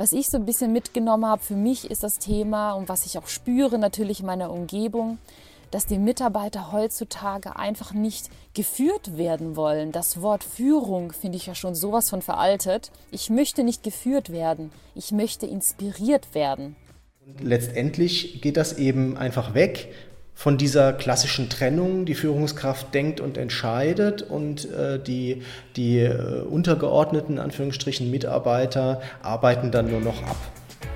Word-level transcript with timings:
Was 0.00 0.12
ich 0.12 0.30
so 0.30 0.38
ein 0.38 0.46
bisschen 0.46 0.72
mitgenommen 0.72 1.26
habe 1.26 1.42
für 1.42 1.56
mich 1.56 1.90
ist 1.90 2.02
das 2.02 2.18
Thema 2.18 2.72
und 2.72 2.88
was 2.88 3.04
ich 3.04 3.18
auch 3.18 3.26
spüre 3.26 3.78
natürlich 3.78 4.20
in 4.20 4.26
meiner 4.26 4.50
Umgebung, 4.50 5.18
dass 5.70 5.84
die 5.84 5.98
Mitarbeiter 5.98 6.72
heutzutage 6.72 7.56
einfach 7.56 7.92
nicht 7.92 8.30
geführt 8.54 9.18
werden 9.18 9.56
wollen. 9.56 9.92
Das 9.92 10.22
Wort 10.22 10.42
Führung 10.42 11.12
finde 11.12 11.36
ich 11.36 11.44
ja 11.44 11.54
schon 11.54 11.74
sowas 11.74 12.08
von 12.08 12.22
veraltet. 12.22 12.90
Ich 13.10 13.28
möchte 13.28 13.62
nicht 13.62 13.82
geführt 13.82 14.32
werden, 14.32 14.72
ich 14.94 15.12
möchte 15.12 15.44
inspiriert 15.44 16.34
werden. 16.34 16.76
Letztendlich 17.38 18.40
geht 18.40 18.56
das 18.56 18.78
eben 18.78 19.18
einfach 19.18 19.52
weg 19.52 19.92
von 20.40 20.56
dieser 20.56 20.94
klassischen 20.94 21.50
Trennung. 21.50 22.06
Die 22.06 22.14
Führungskraft 22.14 22.94
denkt 22.94 23.20
und 23.20 23.36
entscheidet 23.36 24.22
und 24.22 24.70
äh, 24.70 24.98
die, 24.98 25.42
die 25.76 25.98
äh, 25.98 26.40
untergeordneten 26.40 27.38
Anführungsstrichen 27.38 28.10
Mitarbeiter 28.10 29.02
arbeiten 29.20 29.70
dann 29.70 29.90
nur 29.90 30.00
noch 30.00 30.22
ab. 30.22 30.36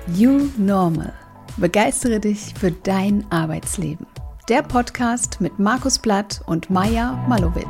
New 0.07 0.49
Normal. 0.57 1.13
Begeistere 1.57 2.19
dich 2.19 2.55
für 2.59 2.71
dein 2.71 3.23
Arbeitsleben 3.29 4.07
der 4.49 4.63
Podcast 4.63 5.39
mit 5.41 5.59
Markus 5.59 5.99
Blatt 5.99 6.41
und 6.47 6.71
Maja 6.71 7.23
Malovic. 7.27 7.67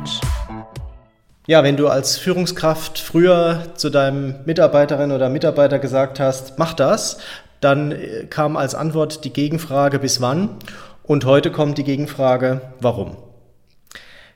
Ja, 1.46 1.62
wenn 1.62 1.76
du 1.76 1.88
als 1.88 2.16
Führungskraft 2.16 2.98
früher 2.98 3.64
zu 3.74 3.90
deinem 3.90 4.36
Mitarbeiterin 4.46 5.12
oder 5.12 5.28
Mitarbeiter 5.28 5.78
gesagt 5.78 6.20
hast, 6.20 6.58
mach 6.58 6.72
das, 6.72 7.18
dann 7.60 7.92
äh, 7.92 8.26
kam 8.30 8.56
als 8.56 8.74
Antwort 8.74 9.24
die 9.26 9.32
Gegenfrage 9.32 9.98
bis 9.98 10.22
wann 10.22 10.58
und 11.06 11.24
heute 11.24 11.52
kommt 11.52 11.78
die 11.78 11.84
Gegenfrage 11.84 12.62
warum. 12.80 13.16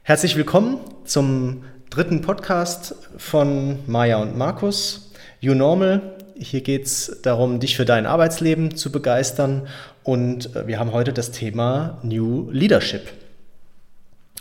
Herzlich 0.02 0.36
willkommen 0.36 0.78
zum 1.04 1.64
dritten 1.90 2.20
Podcast 2.20 2.94
von 3.16 3.80
Maja 3.88 4.18
und 4.18 4.38
Markus. 4.38 5.10
You 5.40 5.54
Normal. 5.54 6.00
Hier 6.36 6.60
geht 6.60 6.86
es 6.86 7.18
darum, 7.22 7.58
dich 7.58 7.76
für 7.76 7.84
dein 7.84 8.06
Arbeitsleben 8.06 8.76
zu 8.76 8.92
begeistern 8.92 9.66
und 10.04 10.54
äh, 10.54 10.66
wir 10.68 10.78
haben 10.78 10.92
heute 10.92 11.12
das 11.12 11.32
Thema 11.32 11.98
New 12.02 12.48
Leadership. 12.50 13.12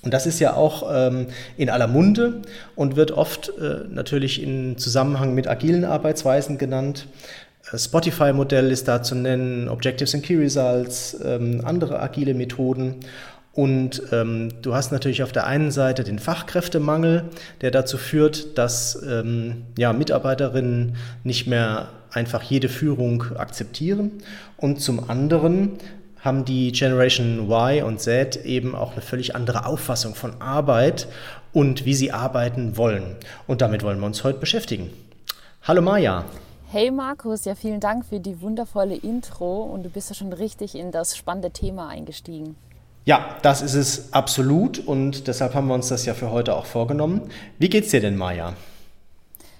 Und 0.03 0.13
das 0.13 0.25
ist 0.27 0.39
ja 0.39 0.53
auch 0.53 0.87
ähm, 0.93 1.27
in 1.57 1.69
aller 1.69 1.87
Munde 1.87 2.41
und 2.75 2.95
wird 2.95 3.11
oft 3.11 3.51
äh, 3.59 3.81
natürlich 3.89 4.41
in 4.41 4.77
Zusammenhang 4.77 5.33
mit 5.33 5.47
agilen 5.47 5.83
Arbeitsweisen 5.83 6.57
genannt. 6.57 7.07
Spotify-Modell 7.75 8.71
ist 8.71 8.87
da 8.87 9.03
zu 9.03 9.15
nennen, 9.15 9.69
Objectives 9.69 10.15
and 10.15 10.23
Key 10.23 10.35
Results, 10.35 11.17
ähm, 11.23 11.61
andere 11.63 12.01
agile 12.01 12.33
Methoden. 12.33 12.95
Und 13.53 14.03
ähm, 14.11 14.49
du 14.61 14.73
hast 14.73 14.91
natürlich 14.91 15.23
auf 15.23 15.31
der 15.31 15.45
einen 15.45 15.71
Seite 15.71 16.03
den 16.03 16.19
Fachkräftemangel, 16.19 17.25
der 17.61 17.71
dazu 17.71 17.97
führt, 17.97 18.57
dass 18.57 19.01
ähm, 19.07 19.63
ja, 19.77 19.91
Mitarbeiterinnen 19.91 20.95
nicht 21.23 21.47
mehr 21.47 21.89
einfach 22.11 22.41
jede 22.43 22.69
Führung 22.69 23.23
akzeptieren. 23.35 24.11
Und 24.57 24.81
zum 24.81 25.09
anderen 25.09 25.73
haben 26.21 26.45
die 26.45 26.71
Generation 26.71 27.49
Y 27.49 27.83
und 27.83 27.99
Z 27.99 28.45
eben 28.45 28.75
auch 28.75 28.93
eine 28.93 29.01
völlig 29.01 29.35
andere 29.35 29.65
Auffassung 29.65 30.15
von 30.15 30.41
Arbeit 30.41 31.07
und 31.53 31.85
wie 31.85 31.93
sie 31.93 32.11
arbeiten 32.11 32.77
wollen. 32.77 33.15
Und 33.47 33.61
damit 33.61 33.83
wollen 33.83 33.99
wir 33.99 34.05
uns 34.05 34.23
heute 34.23 34.39
beschäftigen. 34.39 34.89
Hallo 35.63 35.81
Maja. 35.81 36.25
Hey 36.71 36.91
Markus, 36.91 37.45
ja 37.45 37.55
vielen 37.55 37.79
Dank 37.79 38.05
für 38.05 38.19
die 38.19 38.43
wundervolle 38.43 38.93
Intro 38.93 39.63
und 39.63 39.81
du 39.81 39.89
bist 39.89 40.09
ja 40.09 40.15
schon 40.15 40.31
richtig 40.31 40.75
in 40.75 40.91
das 40.91 41.17
spannende 41.17 41.49
Thema 41.49 41.87
eingestiegen. 41.87 42.55
Ja, 43.05 43.37
das 43.41 43.63
ist 43.63 43.73
es 43.73 44.13
absolut 44.13 44.77
und 44.77 45.27
deshalb 45.27 45.55
haben 45.55 45.65
wir 45.65 45.73
uns 45.73 45.87
das 45.87 46.05
ja 46.05 46.13
für 46.13 46.29
heute 46.29 46.55
auch 46.55 46.67
vorgenommen. 46.67 47.31
Wie 47.57 47.69
geht's 47.69 47.89
dir 47.89 48.01
denn, 48.01 48.15
Maja? 48.15 48.53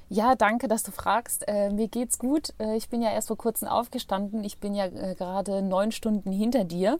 Ja, 0.09 0.35
danke, 0.35 0.67
dass 0.67 0.83
du 0.83 0.91
fragst. 0.91 1.47
Äh, 1.47 1.71
mir 1.71 1.87
geht's 1.87 2.19
gut. 2.19 2.53
Äh, 2.59 2.77
ich 2.77 2.89
bin 2.89 3.01
ja 3.01 3.09
erst 3.09 3.29
vor 3.29 3.37
kurzem 3.37 3.67
aufgestanden. 3.67 4.43
Ich 4.43 4.59
bin 4.59 4.75
ja 4.75 4.85
äh, 4.85 5.15
gerade 5.15 5.63
neun 5.63 5.91
Stunden 5.91 6.31
hinter 6.31 6.63
dir 6.63 6.99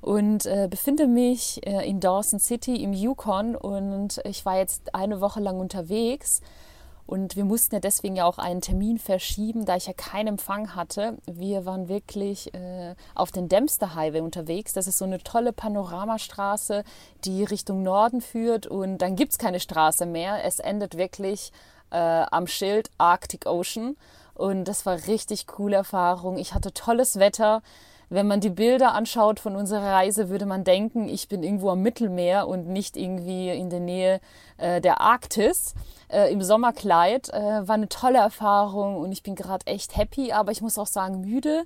und 0.00 0.44
äh, 0.46 0.66
befinde 0.68 1.06
mich 1.06 1.64
äh, 1.64 1.88
in 1.88 2.00
Dawson 2.00 2.40
City 2.40 2.82
im 2.82 2.92
Yukon 2.92 3.54
und 3.54 4.20
ich 4.24 4.44
war 4.44 4.58
jetzt 4.58 4.92
eine 4.92 5.20
Woche 5.20 5.38
lang 5.38 5.60
unterwegs. 5.60 6.40
Und 7.06 7.36
wir 7.36 7.44
mussten 7.44 7.74
ja 7.76 7.80
deswegen 7.80 8.16
ja 8.16 8.24
auch 8.24 8.38
einen 8.38 8.60
Termin 8.60 8.98
verschieben, 8.98 9.64
da 9.64 9.76
ich 9.76 9.86
ja 9.86 9.92
keinen 9.92 10.28
Empfang 10.28 10.74
hatte. 10.74 11.18
Wir 11.26 11.64
waren 11.64 11.88
wirklich 11.88 12.52
äh, 12.52 12.94
auf 13.14 13.30
den 13.30 13.48
Dempster 13.48 13.94
Highway 13.94 14.20
unterwegs. 14.20 14.72
Das 14.72 14.88
ist 14.88 14.98
so 14.98 15.04
eine 15.04 15.18
tolle 15.18 15.52
Panoramastraße, 15.52 16.82
die 17.24 17.44
Richtung 17.44 17.82
Norden 17.82 18.20
führt. 18.20 18.66
Und 18.66 18.98
dann 18.98 19.14
gibt 19.14 19.32
es 19.32 19.38
keine 19.38 19.60
Straße 19.60 20.04
mehr. 20.04 20.44
Es 20.44 20.58
endet 20.58 20.96
wirklich 20.96 21.52
äh, 21.90 21.96
am 21.96 22.48
Schild 22.48 22.90
Arctic 22.98 23.46
Ocean. 23.46 23.96
Und 24.34 24.64
das 24.64 24.84
war 24.84 25.06
richtig 25.06 25.46
coole 25.46 25.76
Erfahrung. 25.76 26.38
Ich 26.38 26.54
hatte 26.54 26.74
tolles 26.74 27.18
Wetter. 27.18 27.62
Wenn 28.08 28.28
man 28.28 28.40
die 28.40 28.50
Bilder 28.50 28.94
anschaut 28.94 29.40
von 29.40 29.56
unserer 29.56 29.92
Reise, 29.92 30.28
würde 30.28 30.46
man 30.46 30.62
denken, 30.62 31.08
ich 31.08 31.28
bin 31.28 31.42
irgendwo 31.42 31.70
am 31.70 31.82
Mittelmeer 31.82 32.46
und 32.46 32.68
nicht 32.68 32.96
irgendwie 32.96 33.50
in 33.50 33.68
der 33.68 33.80
Nähe 33.80 34.20
äh, 34.58 34.80
der 34.80 35.00
Arktis. 35.00 35.74
Äh, 36.08 36.32
Im 36.32 36.40
Sommerkleid 36.40 37.30
äh, 37.30 37.66
war 37.66 37.74
eine 37.74 37.88
tolle 37.88 38.18
Erfahrung 38.18 38.96
und 38.98 39.10
ich 39.10 39.24
bin 39.24 39.34
gerade 39.34 39.66
echt 39.66 39.96
happy, 39.96 40.30
aber 40.30 40.52
ich 40.52 40.62
muss 40.62 40.78
auch 40.78 40.86
sagen 40.86 41.20
müde, 41.20 41.64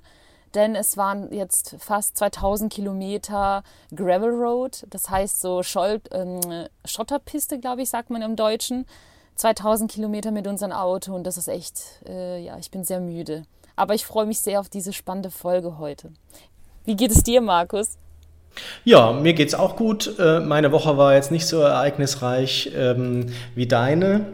denn 0.55 0.75
es 0.75 0.97
waren 0.97 1.31
jetzt 1.31 1.75
fast 1.77 2.17
2000 2.17 2.73
Kilometer 2.73 3.63
Gravel 3.95 4.31
Road, 4.31 4.85
das 4.89 5.11
heißt 5.11 5.41
so 5.41 5.61
Scholl, 5.61 6.01
ähm, 6.11 6.41
Schotterpiste, 6.85 7.59
glaube 7.59 7.83
ich, 7.83 7.89
sagt 7.89 8.09
man 8.09 8.23
im 8.23 8.35
Deutschen. 8.35 8.87
2000 9.35 9.91
Kilometer 9.91 10.31
mit 10.31 10.45
unserem 10.45 10.71
Auto 10.71 11.15
und 11.15 11.23
das 11.23 11.37
ist 11.37 11.47
echt, 11.47 12.01
äh, 12.05 12.43
ja, 12.43 12.57
ich 12.57 12.69
bin 12.69 12.83
sehr 12.83 12.99
müde. 12.99 13.43
Aber 13.81 13.95
ich 13.95 14.05
freue 14.05 14.27
mich 14.27 14.37
sehr 14.37 14.59
auf 14.59 14.69
diese 14.69 14.93
spannende 14.93 15.31
Folge 15.31 15.79
heute. 15.79 16.11
Wie 16.85 16.95
geht 16.95 17.09
es 17.09 17.23
dir, 17.23 17.41
Markus? 17.41 17.97
Ja, 18.85 19.11
mir 19.11 19.33
geht 19.33 19.47
es 19.47 19.55
auch 19.55 19.75
gut. 19.75 20.19
Äh, 20.19 20.39
meine 20.39 20.71
Woche 20.71 20.97
war 20.97 21.15
jetzt 21.15 21.31
nicht 21.31 21.47
so 21.47 21.61
ereignisreich 21.61 22.71
ähm, 22.77 23.33
wie 23.55 23.65
deine. 23.65 24.27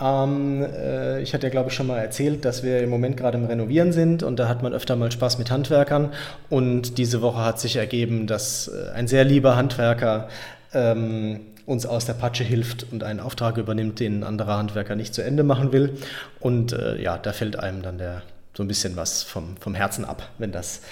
Ähm, 0.00 0.64
äh, 0.64 1.20
ich 1.20 1.34
hatte 1.34 1.48
ja, 1.48 1.50
glaube 1.50 1.68
ich, 1.68 1.74
schon 1.74 1.86
mal 1.86 1.98
erzählt, 1.98 2.46
dass 2.46 2.62
wir 2.62 2.82
im 2.82 2.88
Moment 2.88 3.18
gerade 3.18 3.36
im 3.36 3.44
Renovieren 3.44 3.92
sind 3.92 4.22
und 4.22 4.38
da 4.38 4.48
hat 4.48 4.62
man 4.62 4.72
öfter 4.72 4.96
mal 4.96 5.12
Spaß 5.12 5.36
mit 5.36 5.50
Handwerkern. 5.50 6.10
Und 6.48 6.96
diese 6.96 7.20
Woche 7.20 7.44
hat 7.44 7.60
sich 7.60 7.76
ergeben, 7.76 8.26
dass 8.26 8.68
äh, 8.68 8.90
ein 8.94 9.06
sehr 9.06 9.24
lieber 9.24 9.54
Handwerker 9.54 10.28
ähm, 10.72 11.40
uns 11.66 11.84
aus 11.84 12.06
der 12.06 12.14
Patsche 12.14 12.44
hilft 12.44 12.86
und 12.90 13.04
einen 13.04 13.20
Auftrag 13.20 13.58
übernimmt, 13.58 14.00
den 14.00 14.20
ein 14.20 14.24
anderer 14.24 14.56
Handwerker 14.56 14.96
nicht 14.96 15.12
zu 15.12 15.22
Ende 15.22 15.42
machen 15.42 15.72
will. 15.72 15.98
Und 16.40 16.74
ja, 16.98 17.16
da 17.16 17.32
fällt 17.32 17.58
einem 17.58 17.80
dann 17.80 17.96
der, 17.96 18.22
so 18.56 18.62
ein 18.62 18.68
bisschen 18.68 18.96
was 18.96 19.22
vom, 19.22 19.56
vom 19.58 19.74
Herzen 19.74 20.04
ab, 20.04 20.30
wenn 20.38 20.52
das, 20.52 20.82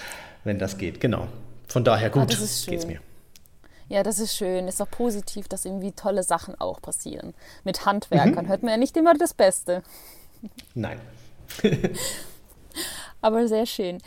wenn 0.43 0.59
das 0.59 0.77
geht. 0.77 0.99
Genau. 0.99 1.27
Von 1.67 1.83
daher 1.83 2.09
gut 2.09 2.31
ja, 2.31 2.39
geht's 2.67 2.85
mir. 2.85 2.99
Ja, 3.89 4.03
das 4.03 4.19
ist 4.19 4.35
schön. 4.35 4.67
Ist 4.67 4.81
auch 4.81 4.89
positiv, 4.89 5.47
dass 5.47 5.65
irgendwie 5.65 5.91
tolle 5.91 6.23
Sachen 6.23 6.59
auch 6.59 6.81
passieren. 6.81 7.33
Mit 7.63 7.85
Handwerkern 7.85 8.45
mhm. 8.45 8.49
hört 8.49 8.63
man 8.63 8.71
ja 8.71 8.77
nicht 8.77 8.97
immer 8.97 9.13
das 9.13 9.33
Beste. 9.33 9.83
Nein. 10.73 10.99
Aber 13.21 13.47
sehr 13.47 13.65
schön. 13.65 13.99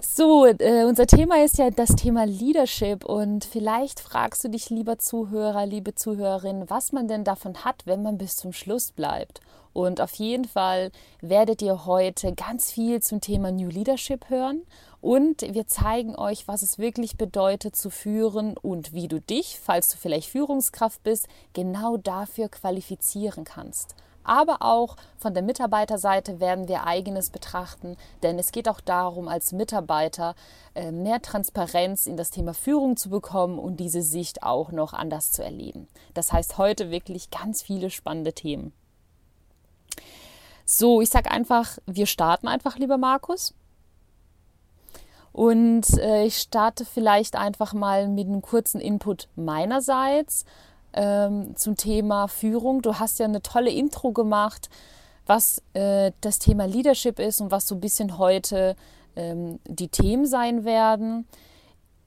So, 0.00 0.46
äh, 0.46 0.84
unser 0.84 1.08
Thema 1.08 1.42
ist 1.42 1.58
ja 1.58 1.70
das 1.70 1.96
Thema 1.96 2.24
Leadership 2.24 3.04
und 3.04 3.44
vielleicht 3.44 3.98
fragst 3.98 4.44
du 4.44 4.48
dich, 4.48 4.70
lieber 4.70 5.00
Zuhörer, 5.00 5.66
liebe 5.66 5.92
Zuhörerin, 5.96 6.70
was 6.70 6.92
man 6.92 7.08
denn 7.08 7.24
davon 7.24 7.64
hat, 7.64 7.82
wenn 7.84 8.04
man 8.04 8.16
bis 8.16 8.36
zum 8.36 8.52
Schluss 8.52 8.92
bleibt. 8.92 9.40
Und 9.72 10.00
auf 10.00 10.14
jeden 10.14 10.44
Fall 10.44 10.92
werdet 11.20 11.62
ihr 11.62 11.84
heute 11.84 12.32
ganz 12.32 12.70
viel 12.70 13.02
zum 13.02 13.20
Thema 13.20 13.50
New 13.50 13.70
Leadership 13.70 14.30
hören 14.30 14.62
und 15.00 15.42
wir 15.42 15.66
zeigen 15.66 16.14
euch, 16.14 16.46
was 16.46 16.62
es 16.62 16.78
wirklich 16.78 17.16
bedeutet 17.16 17.74
zu 17.74 17.90
führen 17.90 18.56
und 18.56 18.92
wie 18.92 19.08
du 19.08 19.20
dich, 19.20 19.58
falls 19.60 19.88
du 19.88 19.96
vielleicht 19.96 20.28
Führungskraft 20.28 21.02
bist, 21.02 21.26
genau 21.54 21.96
dafür 21.96 22.48
qualifizieren 22.48 23.42
kannst 23.42 23.96
aber 24.28 24.62
auch 24.62 24.96
von 25.16 25.34
der 25.34 25.42
Mitarbeiterseite 25.42 26.40
werden 26.40 26.68
wir 26.68 26.86
eigenes 26.86 27.30
betrachten, 27.30 27.96
denn 28.22 28.38
es 28.38 28.52
geht 28.52 28.68
auch 28.68 28.80
darum, 28.80 29.26
als 29.28 29.52
Mitarbeiter 29.52 30.34
äh, 30.74 30.92
mehr 30.92 31.22
Transparenz 31.22 32.06
in 32.06 32.16
das 32.16 32.30
Thema 32.30 32.54
Führung 32.54 32.96
zu 32.96 33.08
bekommen 33.10 33.58
und 33.58 33.78
diese 33.78 34.02
Sicht 34.02 34.42
auch 34.42 34.70
noch 34.70 34.92
anders 34.92 35.32
zu 35.32 35.42
erleben. 35.42 35.88
Das 36.14 36.32
heißt 36.32 36.58
heute 36.58 36.90
wirklich 36.90 37.30
ganz 37.30 37.62
viele 37.62 37.90
spannende 37.90 38.32
Themen. 38.32 38.72
So, 40.64 41.00
ich 41.00 41.08
sage 41.08 41.30
einfach, 41.30 41.78
wir 41.86 42.06
starten 42.06 42.46
einfach, 42.46 42.76
lieber 42.76 42.98
Markus. 42.98 43.54
Und 45.32 45.86
äh, 45.98 46.24
ich 46.24 46.38
starte 46.38 46.84
vielleicht 46.84 47.36
einfach 47.36 47.72
mal 47.72 48.08
mit 48.08 48.26
einem 48.26 48.42
kurzen 48.42 48.80
Input 48.80 49.28
meinerseits 49.36 50.44
ähm, 50.98 51.54
zum 51.56 51.76
Thema 51.76 52.26
Führung. 52.26 52.82
Du 52.82 52.98
hast 52.98 53.20
ja 53.20 53.24
eine 53.24 53.40
tolle 53.40 53.70
Intro 53.70 54.12
gemacht, 54.12 54.68
was 55.26 55.62
äh, 55.72 56.10
das 56.20 56.40
Thema 56.40 56.66
Leadership 56.66 57.20
ist 57.20 57.40
und 57.40 57.52
was 57.52 57.68
so 57.68 57.76
ein 57.76 57.80
bisschen 57.80 58.18
heute 58.18 58.74
ähm, 59.14 59.60
die 59.66 59.88
Themen 59.88 60.26
sein 60.26 60.64
werden. 60.64 61.26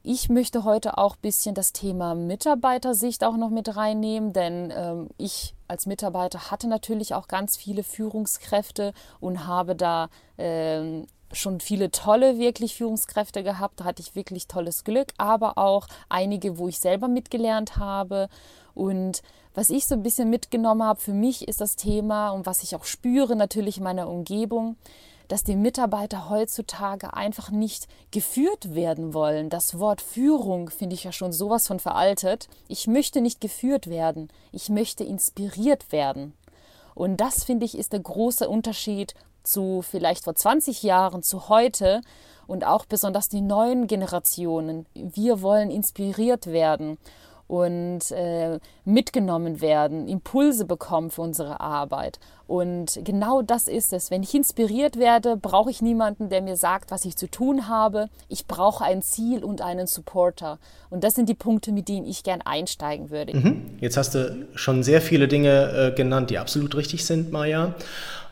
Ich 0.04 0.30
möchte 0.30 0.66
heute 0.66 0.98
auch 0.98 1.16
ein 1.16 1.22
bisschen 1.22 1.56
das 1.56 1.74
Thema 1.74 2.16
Mitarbeitersicht 2.16 3.24
auch 3.24 3.38
noch 3.38 3.50
mit 3.50 3.76
reinnehmen, 3.76 4.34
denn 4.34 4.74
ähm, 4.76 5.10
ich 5.18 5.54
als 5.68 5.86
Mitarbeiter 5.86 6.52
hatte 6.52 6.68
natürlich 6.68 7.14
auch 7.14 7.28
ganz 7.28 7.56
viele 7.56 7.84
Führungskräfte 7.84 8.94
und 9.20 9.48
habe 9.48 9.76
da 9.76 10.10
ähm, 10.38 11.06
schon 11.34 11.60
viele 11.60 11.92
tolle 11.92 12.40
wirklich 12.40 12.76
Führungskräfte 12.76 13.44
gehabt, 13.44 13.80
da 13.80 13.84
hatte 13.86 14.02
ich 14.02 14.16
wirklich 14.16 14.48
tolles 14.48 14.84
Glück, 14.84 15.14
aber 15.18 15.58
auch 15.58 15.88
einige, 16.10 16.58
wo 16.58 16.68
ich 16.68 16.80
selber 16.80 17.08
mitgelernt 17.08 17.78
habe. 17.78 18.30
Und 18.74 19.22
was 19.54 19.70
ich 19.70 19.86
so 19.86 19.96
ein 19.96 20.04
bisschen 20.04 20.30
mitgenommen 20.30 20.84
habe 20.84 21.00
für 21.00 21.14
mich 21.14 21.48
ist 21.48 21.62
das 21.62 21.76
Thema 21.76 22.30
und 22.30 22.46
was 22.46 22.64
ich 22.64 22.76
auch 22.76 22.86
spüre 22.86 23.36
natürlich 23.36 23.78
in 23.78 23.84
meiner 23.84 24.10
Umgebung, 24.10 24.78
dass 25.28 25.44
die 25.46 25.56
Mitarbeiter 25.56 26.30
heutzutage 26.30 27.14
einfach 27.14 27.52
nicht 27.52 27.88
geführt 28.12 28.76
werden 28.76 29.14
wollen. 29.14 29.50
Das 29.50 29.80
Wort 29.80 30.02
Führung 30.02 30.70
finde 30.70 30.94
ich 30.94 31.06
ja 31.06 31.14
schon 31.14 31.32
sowas 31.32 31.68
von 31.68 31.80
veraltet. 31.80 32.50
Ich 32.68 32.88
möchte 32.88 33.22
nicht 33.22 33.40
geführt 33.40 33.88
werden, 33.88 34.30
ich 34.52 34.70
möchte 34.70 35.06
inspiriert 35.06 35.94
werden. 35.94 36.34
Und 36.96 37.18
das 37.22 37.46
finde 37.46 37.66
ich 37.66 37.78
ist 37.78 37.94
der 37.94 38.02
große 38.02 38.50
Unterschied 38.50 39.16
zu 39.44 39.82
vielleicht 39.82 40.24
vor 40.24 40.36
20 40.36 40.84
Jahren 40.84 41.24
zu 41.24 41.50
heute 41.50 42.02
und 42.48 42.66
auch 42.66 42.86
besonders 42.86 43.30
die 43.30 43.42
neuen 43.42 43.88
Generationen. 43.88 44.86
Wir 44.94 45.42
wollen 45.42 45.72
inspiriert 45.72 46.48
werden 46.48 46.98
und 47.52 48.12
äh, 48.12 48.60
mitgenommen 48.86 49.60
werden, 49.60 50.08
Impulse 50.08 50.64
bekommen 50.64 51.12
für 51.12 51.22
unsere 51.22 51.60
Arbeit. 51.60 52.18
Und 52.48 53.02
genau 53.04 53.42
das 53.42 53.68
ist 53.68 53.92
es. 53.92 54.10
Wenn 54.10 54.24
ich 54.24 54.34
inspiriert 54.34 54.98
werde, 54.98 55.36
brauche 55.36 55.70
ich 55.70 55.82
niemanden, 55.82 56.30
der 56.30 56.42
mir 56.42 56.56
sagt, 56.56 56.92
was 56.92 57.04
ich 57.04 57.18
zu 57.18 57.30
tun 57.30 57.68
habe. 57.68 58.08
Ich 58.30 58.48
brauche 58.48 58.86
ein 58.86 59.02
Ziel 59.02 59.44
und 59.44 59.62
einen 59.62 59.86
Supporter. 59.86 60.60
Und 60.90 61.04
das 61.04 61.16
sind 61.16 61.28
die 61.28 61.34
Punkte, 61.34 61.74
mit 61.74 61.90
denen 61.90 62.06
ich 62.06 62.24
gern 62.24 62.42
einsteigen 62.42 63.10
würde. 63.10 63.36
Mhm. 63.36 63.78
Jetzt 63.82 63.98
hast 63.98 64.16
du 64.16 64.48
schon 64.56 64.82
sehr 64.82 65.02
viele 65.02 65.28
Dinge 65.28 65.92
äh, 65.92 65.96
genannt, 65.96 66.30
die 66.30 66.38
absolut 66.38 66.76
richtig 66.76 67.06
sind, 67.06 67.34
Maja. 67.34 67.76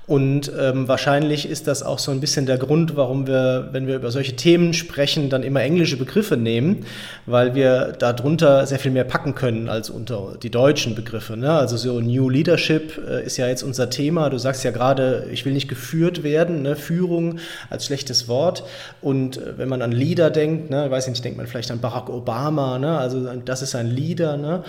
Und 0.10 0.52
ähm, 0.60 0.88
wahrscheinlich 0.88 1.48
ist 1.48 1.68
das 1.68 1.84
auch 1.84 2.00
so 2.00 2.10
ein 2.10 2.20
bisschen 2.20 2.48
der 2.48 2.58
Grund, 2.58 2.96
warum 2.96 3.28
wir, 3.28 3.70
wenn 3.74 3.86
wir 3.86 3.96
über 3.96 4.10
solche 4.10 4.36
Themen 4.36 4.74
sprechen, 4.74 5.30
dann 5.30 5.44
immer 5.44 5.62
englische 5.62 5.98
Begriffe 5.98 6.36
nehmen, 6.36 6.88
weil 7.28 7.54
wir 7.54 7.94
darunter 8.00 8.66
sehr 8.66 8.80
viel 8.80 8.90
mehr 8.90 9.04
packen 9.04 9.36
können 9.36 9.70
als 9.70 9.92
unter 9.92 10.34
die 10.42 10.50
deutschen 10.50 10.96
Begriffe. 10.96 11.38
Ne? 11.38 11.52
Also 11.52 11.78
so 11.78 12.00
New 12.00 12.28
Leadership 12.28 13.00
äh, 13.08 13.24
ist 13.24 13.38
ja 13.38 13.48
jetzt 13.48 13.62
unser 13.62 13.92
Thema. 13.92 14.32
Du 14.32 14.40
sagst 14.40 14.64
ja 14.64 14.72
gerade, 14.72 15.28
ich 15.32 15.46
will 15.46 15.54
nicht 15.54 15.68
geführt 15.68 16.24
werden, 16.24 16.64
ne? 16.64 16.76
Führung 16.76 17.38
als 17.70 17.86
schlechtes 17.86 18.28
Wort. 18.28 18.64
Und 19.02 19.38
äh, 19.38 19.60
wenn 19.60 19.70
man 19.70 19.84
an 19.84 19.92
Leader 19.92 20.32
denkt, 20.32 20.72
ne, 20.72 20.90
weiß 20.90 21.06
ich 21.06 21.12
nicht, 21.12 21.24
denkt 21.24 21.38
man 21.38 21.46
vielleicht 21.46 21.70
an 21.70 21.82
Barack 21.82 22.10
Obama, 22.10 22.80
ne? 22.80 22.98
also 22.98 23.28
das 23.46 23.62
ist 23.62 23.76
ein 23.76 23.86
Leader. 23.86 24.38
Ne? 24.38 24.64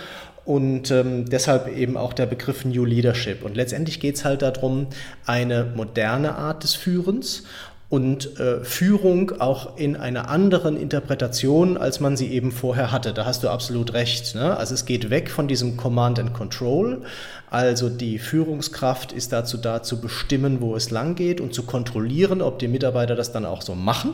Und 0.44 0.90
ähm, 0.90 1.28
deshalb 1.28 1.68
eben 1.68 1.96
auch 1.96 2.12
der 2.12 2.26
Begriff 2.26 2.64
New 2.64 2.84
Leadership. 2.84 3.44
Und 3.44 3.56
letztendlich 3.56 4.00
geht 4.00 4.16
es 4.16 4.24
halt 4.24 4.42
darum, 4.42 4.88
eine 5.26 5.64
moderne 5.76 6.34
Art 6.34 6.62
des 6.62 6.74
Führens 6.74 7.44
und 7.90 8.38
äh, 8.38 8.62
Führung 8.62 9.40
auch 9.40 9.76
in 9.76 9.96
einer 9.96 10.30
anderen 10.30 10.76
Interpretation, 10.76 11.76
als 11.76 11.98
man 11.98 12.16
sie 12.16 12.28
eben 12.28 12.52
vorher 12.52 12.92
hatte. 12.92 13.12
Da 13.12 13.26
hast 13.26 13.42
du 13.42 13.48
absolut 13.48 13.94
recht. 13.94 14.36
Ne? 14.36 14.56
Also 14.56 14.74
es 14.74 14.86
geht 14.86 15.10
weg 15.10 15.28
von 15.28 15.48
diesem 15.48 15.76
Command 15.76 16.20
and 16.20 16.32
Control. 16.32 17.02
Also 17.50 17.88
die 17.88 18.20
Führungskraft 18.20 19.10
ist 19.10 19.32
dazu 19.32 19.56
da, 19.56 19.82
zu 19.82 20.00
bestimmen, 20.00 20.60
wo 20.60 20.76
es 20.76 20.92
lang 20.92 21.16
geht 21.16 21.40
und 21.40 21.52
zu 21.52 21.64
kontrollieren, 21.64 22.42
ob 22.42 22.60
die 22.60 22.68
Mitarbeiter 22.68 23.16
das 23.16 23.32
dann 23.32 23.44
auch 23.44 23.60
so 23.60 23.74
machen, 23.74 24.12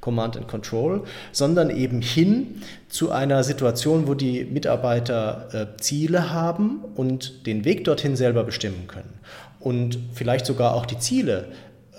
Command 0.00 0.36
and 0.36 0.46
Control, 0.46 1.02
sondern 1.32 1.70
eben 1.70 2.00
hin 2.02 2.62
zu 2.88 3.10
einer 3.10 3.42
Situation, 3.42 4.06
wo 4.06 4.14
die 4.14 4.44
Mitarbeiter 4.44 5.48
äh, 5.52 5.80
Ziele 5.80 6.32
haben 6.32 6.84
und 6.94 7.44
den 7.48 7.64
Weg 7.64 7.82
dorthin 7.82 8.14
selber 8.14 8.44
bestimmen 8.44 8.86
können 8.86 9.18
und 9.66 9.98
vielleicht 10.12 10.46
sogar 10.46 10.74
auch 10.74 10.86
die 10.86 10.98
Ziele 10.98 11.48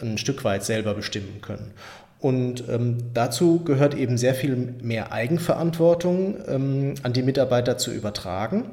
ein 0.02 0.18
Stück 0.18 0.44
weit 0.44 0.64
selber 0.64 0.94
bestimmen 0.94 1.42
können. 1.42 1.74
Und 2.20 2.68
ähm, 2.68 2.98
dazu 3.14 3.64
gehört 3.64 3.94
eben 3.94 4.18
sehr 4.18 4.34
viel 4.34 4.56
mehr 4.56 5.12
Eigenverantwortung 5.12 6.38
ähm, 6.48 6.96
an 7.04 7.14
die 7.14 7.22
Mitarbeiter 7.22 7.78
zu 7.78 7.92
übertragen. 7.92 8.72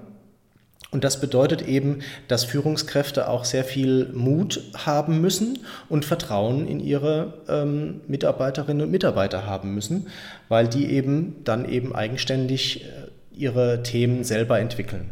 Und 0.91 1.03
das 1.03 1.21
bedeutet 1.21 1.67
eben, 1.67 1.99
dass 2.29 2.45
Führungskräfte 2.45 3.29
auch 3.29 3.45
sehr 3.45 3.65
viel 3.65 4.11
Mut 4.15 4.63
haben 4.77 5.21
müssen 5.21 5.59
und 5.89 6.05
Vertrauen 6.05 6.69
in 6.69 6.79
ihre 6.79 7.35
ähm, 7.49 8.01
Mitarbeiterinnen 8.07 8.85
und 8.85 8.93
Mitarbeiter 8.93 9.45
haben 9.45 9.75
müssen, 9.75 10.07
weil 10.49 10.69
die 10.69 10.87
eben 10.91 11.43
dann 11.43 11.69
eben 11.69 11.95
eigenständig 11.95 12.85
äh, 12.85 12.89
ihre 13.37 13.83
Themen 13.83 14.23
selber 14.23 14.61
entwickeln. 14.61 15.11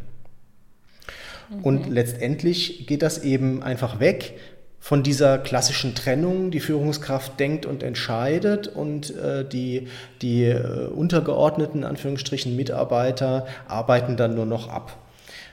Mhm. 1.50 1.64
Und 1.64 1.91
letztendlich 1.91 2.87
geht 2.87 3.03
das 3.03 3.19
eben 3.25 3.62
einfach 3.62 3.99
weg 3.99 4.38
von 4.82 5.05
dieser 5.05 5.38
klassischen 5.38 5.94
Trennung, 5.94 6.50
die 6.50 6.58
Führungskraft 6.58 7.38
denkt 7.38 7.67
und 7.67 7.84
entscheidet 7.84 8.67
und 8.67 9.17
äh, 9.17 9.44
die, 9.49 9.87
die 10.23 10.46
äh, 10.46 10.88
untergeordneten 10.88 11.84
Anführungsstrichen 11.84 12.56
Mitarbeiter 12.56 13.46
arbeiten 13.69 14.17
dann 14.17 14.34
nur 14.34 14.44
noch 14.44 14.69
ab 14.69 14.99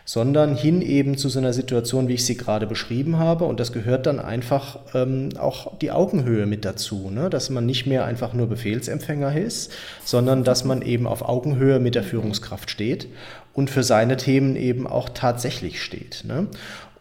sondern 0.09 0.55
hin 0.55 0.81
eben 0.81 1.19
zu 1.19 1.29
so 1.29 1.37
einer 1.37 1.53
Situation, 1.53 2.07
wie 2.07 2.15
ich 2.15 2.25
sie 2.25 2.35
gerade 2.35 2.65
beschrieben 2.65 3.19
habe. 3.19 3.45
Und 3.45 3.59
das 3.59 3.71
gehört 3.71 4.07
dann 4.07 4.19
einfach 4.19 4.79
ähm, 4.95 5.29
auch 5.37 5.77
die 5.77 5.91
Augenhöhe 5.91 6.47
mit 6.47 6.65
dazu, 6.65 7.11
ne? 7.11 7.29
dass 7.29 7.51
man 7.51 7.67
nicht 7.67 7.85
mehr 7.85 8.05
einfach 8.05 8.33
nur 8.33 8.47
Befehlsempfänger 8.47 9.37
ist, 9.37 9.71
sondern 10.03 10.43
dass 10.43 10.65
man 10.65 10.81
eben 10.81 11.05
auf 11.05 11.21
Augenhöhe 11.21 11.79
mit 11.79 11.93
der 11.93 12.01
Führungskraft 12.01 12.71
steht 12.71 13.07
und 13.53 13.69
für 13.69 13.83
seine 13.83 14.17
Themen 14.17 14.55
eben 14.55 14.87
auch 14.87 15.09
tatsächlich 15.09 15.79
steht. 15.79 16.23
Ne? 16.27 16.47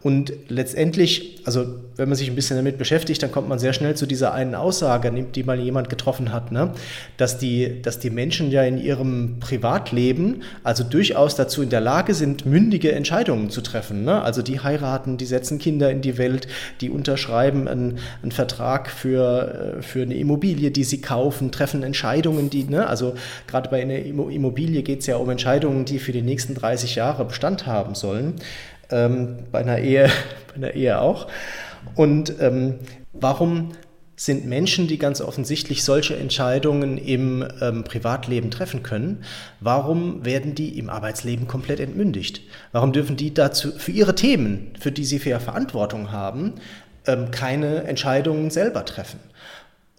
Und 0.01 0.31
letztendlich, 0.47 1.41
also 1.43 1.75
wenn 1.97 2.07
man 2.07 2.17
sich 2.17 2.29
ein 2.29 2.35
bisschen 2.35 2.55
damit 2.55 2.77
beschäftigt, 2.77 3.21
dann 3.21 3.33
kommt 3.33 3.49
man 3.49 3.59
sehr 3.59 3.73
schnell 3.73 3.95
zu 3.95 4.05
dieser 4.05 4.33
einen 4.33 4.55
Aussage, 4.55 5.11
die 5.11 5.43
mal 5.43 5.59
jemand 5.59 5.89
getroffen 5.89 6.31
hat, 6.31 6.53
ne? 6.53 6.71
dass, 7.17 7.37
die, 7.37 7.81
dass 7.81 7.99
die 7.99 8.09
Menschen 8.09 8.49
ja 8.49 8.63
in 8.63 8.77
ihrem 8.77 9.41
Privatleben 9.41 10.43
also 10.63 10.85
durchaus 10.85 11.35
dazu 11.35 11.61
in 11.61 11.69
der 11.69 11.81
Lage 11.81 12.13
sind, 12.13 12.45
mündige 12.45 12.93
Entscheidungen 12.93 13.49
zu 13.49 13.59
treffen. 13.59 14.05
Ne? 14.05 14.21
Also 14.21 14.41
die 14.41 14.61
heiraten, 14.61 15.17
die 15.17 15.25
setzen 15.25 15.59
Kinder 15.59 15.91
in 15.91 15.99
die 15.99 16.17
Welt, 16.17 16.47
die 16.79 16.89
unterschreiben 16.89 17.67
einen, 17.67 17.99
einen 18.21 18.31
Vertrag 18.31 18.89
für, 18.89 19.79
äh, 19.79 19.81
für 19.81 20.03
eine 20.03 20.15
Immobilie, 20.15 20.71
die 20.71 20.85
sie 20.85 21.01
kaufen, 21.01 21.51
treffen 21.51 21.83
Entscheidungen, 21.83 22.49
die, 22.49 22.63
ne? 22.63 22.87
also 22.87 23.15
gerade 23.47 23.69
bei 23.69 23.81
einer 23.81 23.99
Immobilie 23.99 24.81
geht 24.81 25.01
es 25.01 25.07
ja 25.07 25.17
um 25.17 25.29
Entscheidungen, 25.29 25.83
die 25.83 25.99
für 25.99 26.13
die 26.13 26.21
nächsten 26.21 26.55
30 26.55 26.95
Jahre 26.95 27.25
Bestand 27.25 27.65
haben 27.65 27.95
sollen 27.95 28.35
ähm, 28.91 29.37
bei, 29.51 29.59
einer 29.59 29.79
Ehe, 29.79 30.09
bei 30.49 30.55
einer 30.55 30.73
Ehe 30.73 31.01
auch. 31.01 31.27
Und 31.95 32.33
ähm, 32.39 32.75
warum 33.13 33.71
sind 34.19 34.45
Menschen, 34.45 34.87
die 34.87 34.97
ganz 34.97 35.21
offensichtlich 35.21 35.85
solche 35.85 36.17
Entscheidungen 36.17 36.97
im 36.97 37.47
ähm, 37.61 37.85
Privatleben 37.85 38.51
treffen 38.51 38.83
können, 38.83 39.23
warum 39.61 40.25
werden 40.25 40.55
die 40.55 40.77
im 40.77 40.89
Arbeitsleben 40.89 41.47
komplett 41.47 41.79
entmündigt? 41.79 42.41
Warum 42.73 42.91
dürfen 42.91 43.15
die 43.15 43.33
dazu 43.33 43.71
für 43.71 43.91
ihre 43.91 44.15
Themen, 44.15 44.73
für 44.77 44.91
die 44.91 45.05
sie 45.05 45.19
für 45.19 45.39
Verantwortung 45.39 46.11
haben, 46.11 46.55
ähm, 47.07 47.31
keine 47.31 47.83
Entscheidungen 47.85 48.49
selber 48.49 48.83
treffen? 48.83 49.21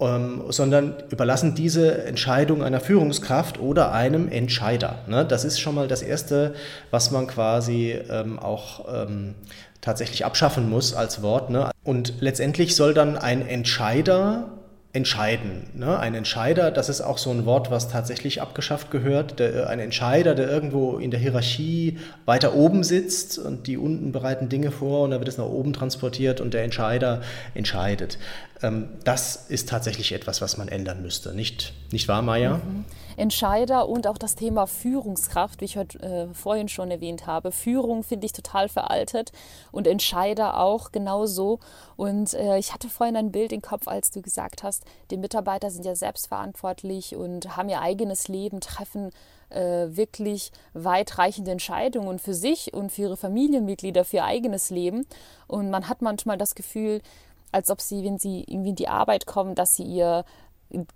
Ähm, 0.01 0.43
sondern 0.49 0.95
überlassen 1.09 1.55
diese 1.55 2.03
Entscheidung 2.05 2.63
einer 2.63 2.79
Führungskraft 2.79 3.59
oder 3.59 3.91
einem 3.91 4.27
Entscheider. 4.27 4.99
Ne? 5.07 5.25
Das 5.25 5.45
ist 5.45 5.59
schon 5.59 5.75
mal 5.75 5.87
das 5.87 6.01
Erste, 6.01 6.55
was 6.89 7.11
man 7.11 7.27
quasi 7.27 7.97
ähm, 8.09 8.39
auch 8.39 8.85
ähm, 8.93 9.35
tatsächlich 9.79 10.25
abschaffen 10.25 10.69
muss 10.69 10.93
als 10.93 11.21
Wort. 11.21 11.49
Ne? 11.49 11.71
Und 11.83 12.15
letztendlich 12.19 12.75
soll 12.75 12.93
dann 12.93 13.17
ein 13.17 13.47
Entscheider 13.47 14.49
entscheiden. 14.93 15.67
Ne? 15.73 15.97
Ein 15.97 16.15
Entscheider, 16.15 16.69
das 16.69 16.89
ist 16.89 17.01
auch 17.01 17.17
so 17.17 17.31
ein 17.31 17.45
Wort, 17.45 17.71
was 17.71 17.87
tatsächlich 17.87 18.41
abgeschafft 18.41 18.91
gehört. 18.91 19.39
Der, 19.39 19.69
ein 19.69 19.79
Entscheider, 19.79 20.35
der 20.35 20.49
irgendwo 20.49 20.97
in 20.97 21.11
der 21.11 21.19
Hierarchie 21.19 21.97
weiter 22.25 22.53
oben 22.53 22.83
sitzt 22.83 23.39
und 23.39 23.67
die 23.67 23.77
unten 23.77 24.11
bereiten 24.11 24.49
Dinge 24.49 24.71
vor 24.71 25.03
und 25.03 25.11
dann 25.11 25.19
wird 25.19 25.29
es 25.29 25.37
nach 25.37 25.45
oben 25.45 25.71
transportiert 25.71 26.41
und 26.41 26.53
der 26.53 26.63
Entscheider 26.63 27.21
entscheidet. 27.53 28.17
Ähm, 28.61 28.89
das 29.05 29.45
ist 29.47 29.69
tatsächlich 29.69 30.11
etwas, 30.11 30.41
was 30.41 30.57
man 30.57 30.67
ändern 30.67 31.01
müsste. 31.01 31.33
Nicht, 31.33 31.73
nicht 31.91 32.09
wahr, 32.09 32.21
Maya? 32.21 32.57
Mhm. 32.57 32.85
Entscheider 33.17 33.87
und 33.87 34.07
auch 34.07 34.17
das 34.17 34.35
Thema 34.35 34.67
Führungskraft, 34.67 35.61
wie 35.61 35.65
ich 35.65 35.77
heute 35.77 35.99
äh, 35.99 36.33
vorhin 36.33 36.69
schon 36.69 36.91
erwähnt 36.91 37.27
habe. 37.27 37.51
Führung 37.51 38.03
finde 38.03 38.25
ich 38.25 38.33
total 38.33 38.69
veraltet 38.69 39.31
und 39.71 39.87
Entscheider 39.87 40.59
auch 40.59 40.91
genauso. 40.91 41.59
Und 41.97 42.33
äh, 42.33 42.57
ich 42.57 42.73
hatte 42.73 42.89
vorhin 42.89 43.15
ein 43.15 43.31
Bild 43.31 43.51
im 43.51 43.61
Kopf, 43.61 43.87
als 43.87 44.11
du 44.11 44.21
gesagt 44.21 44.63
hast, 44.63 44.83
die 45.11 45.17
Mitarbeiter 45.17 45.71
sind 45.71 45.85
ja 45.85 45.95
selbstverantwortlich 45.95 47.15
und 47.15 47.55
haben 47.57 47.69
ihr 47.69 47.81
eigenes 47.81 48.27
Leben, 48.27 48.59
treffen 48.61 49.11
äh, 49.49 49.95
wirklich 49.95 50.51
weitreichende 50.73 51.51
Entscheidungen 51.51 52.19
für 52.19 52.33
sich 52.33 52.73
und 52.73 52.91
für 52.91 53.03
ihre 53.03 53.17
Familienmitglieder, 53.17 54.05
für 54.05 54.17
ihr 54.17 54.25
eigenes 54.25 54.69
Leben. 54.69 55.05
Und 55.47 55.69
man 55.69 55.89
hat 55.89 56.01
manchmal 56.01 56.37
das 56.37 56.55
Gefühl, 56.55 57.01
als 57.51 57.69
ob 57.69 57.81
sie, 57.81 58.03
wenn 58.03 58.17
sie 58.17 58.45
irgendwie 58.47 58.69
in 58.69 58.75
die 58.75 58.87
Arbeit 58.87 59.25
kommen, 59.25 59.55
dass 59.55 59.75
sie 59.75 59.83
ihr 59.83 60.23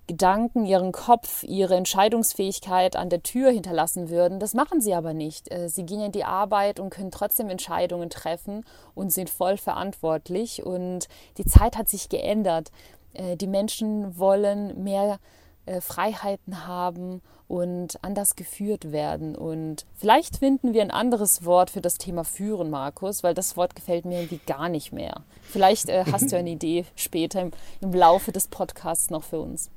Gedanken, 0.08 0.65
ihren 0.65 0.91
Kopf, 0.91 1.44
ihre 1.44 1.75
Entscheidungsfähigkeit 1.75 2.96
an 2.96 3.10
der 3.10 3.24
Tür 3.24 3.51
hinterlassen 3.51 4.10
würden. 4.10 4.39
Das 4.39 4.53
machen 4.53 4.82
sie 4.82 4.94
aber 4.94 5.13
nicht. 5.13 5.51
Äh, 5.51 5.70
sie 5.70 5.86
gehen 5.86 6.01
in 6.01 6.12
die 6.12 6.24
Arbeit 6.24 6.79
und 6.79 6.89
können 6.89 7.12
trotzdem 7.12 7.50
Entscheidungen 7.50 8.10
treffen 8.10 8.65
und 8.94 9.12
sind 9.12 9.29
voll 9.29 9.58
verantwortlich. 9.58 10.65
Und 10.65 11.08
die 11.38 11.46
Zeit 11.46 11.77
hat 11.77 11.89
sich 11.89 12.10
geändert. 12.10 12.72
Äh, 13.13 13.36
die 13.36 13.48
Menschen 13.48 14.17
wollen 14.17 14.84
mehr 14.84 15.20
äh, 15.65 15.81
Freiheiten 15.81 16.67
haben 16.67 17.22
und 17.48 18.03
anders 18.03 18.36
geführt 18.36 18.91
werden. 18.91 19.36
Und 19.36 19.86
vielleicht 19.95 20.38
finden 20.38 20.74
wir 20.74 20.81
ein 20.81 20.91
anderes 20.91 21.45
Wort 21.45 21.69
für 21.69 21.81
das 21.81 21.98
Thema 21.98 22.24
Führen, 22.24 22.69
Markus, 22.69 23.24
weil 23.24 23.34
das 23.34 23.55
Wort 23.55 23.75
gefällt 23.75 24.05
mir 24.05 24.19
irgendwie 24.19 24.41
gar 24.48 24.69
nicht 24.69 24.91
mehr. 24.91 25.22
Vielleicht 25.43 25.89
äh, 25.89 26.05
hast 26.12 26.31
du 26.31 26.38
eine 26.38 26.50
Idee 26.51 26.86
später 26.95 27.41
im, 27.41 27.51
im 27.81 27.93
Laufe 27.93 28.31
des 28.31 28.48
Podcasts 28.48 29.10
noch 29.10 29.24
für 29.24 29.39
uns. 29.39 29.69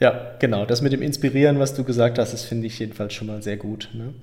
Ja, 0.00 0.32
genau. 0.40 0.66
Das 0.66 0.82
mit 0.82 0.92
dem 0.92 1.02
Inspirieren, 1.02 1.60
was 1.60 1.74
du 1.74 1.84
gesagt 1.84 2.18
hast, 2.18 2.32
das 2.32 2.44
finde 2.44 2.66
ich 2.66 2.78
jedenfalls 2.78 3.14
schon 3.14 3.28
mal 3.28 3.42
sehr 3.42 3.56
gut. 3.56 3.90
Ne? 3.92 4.14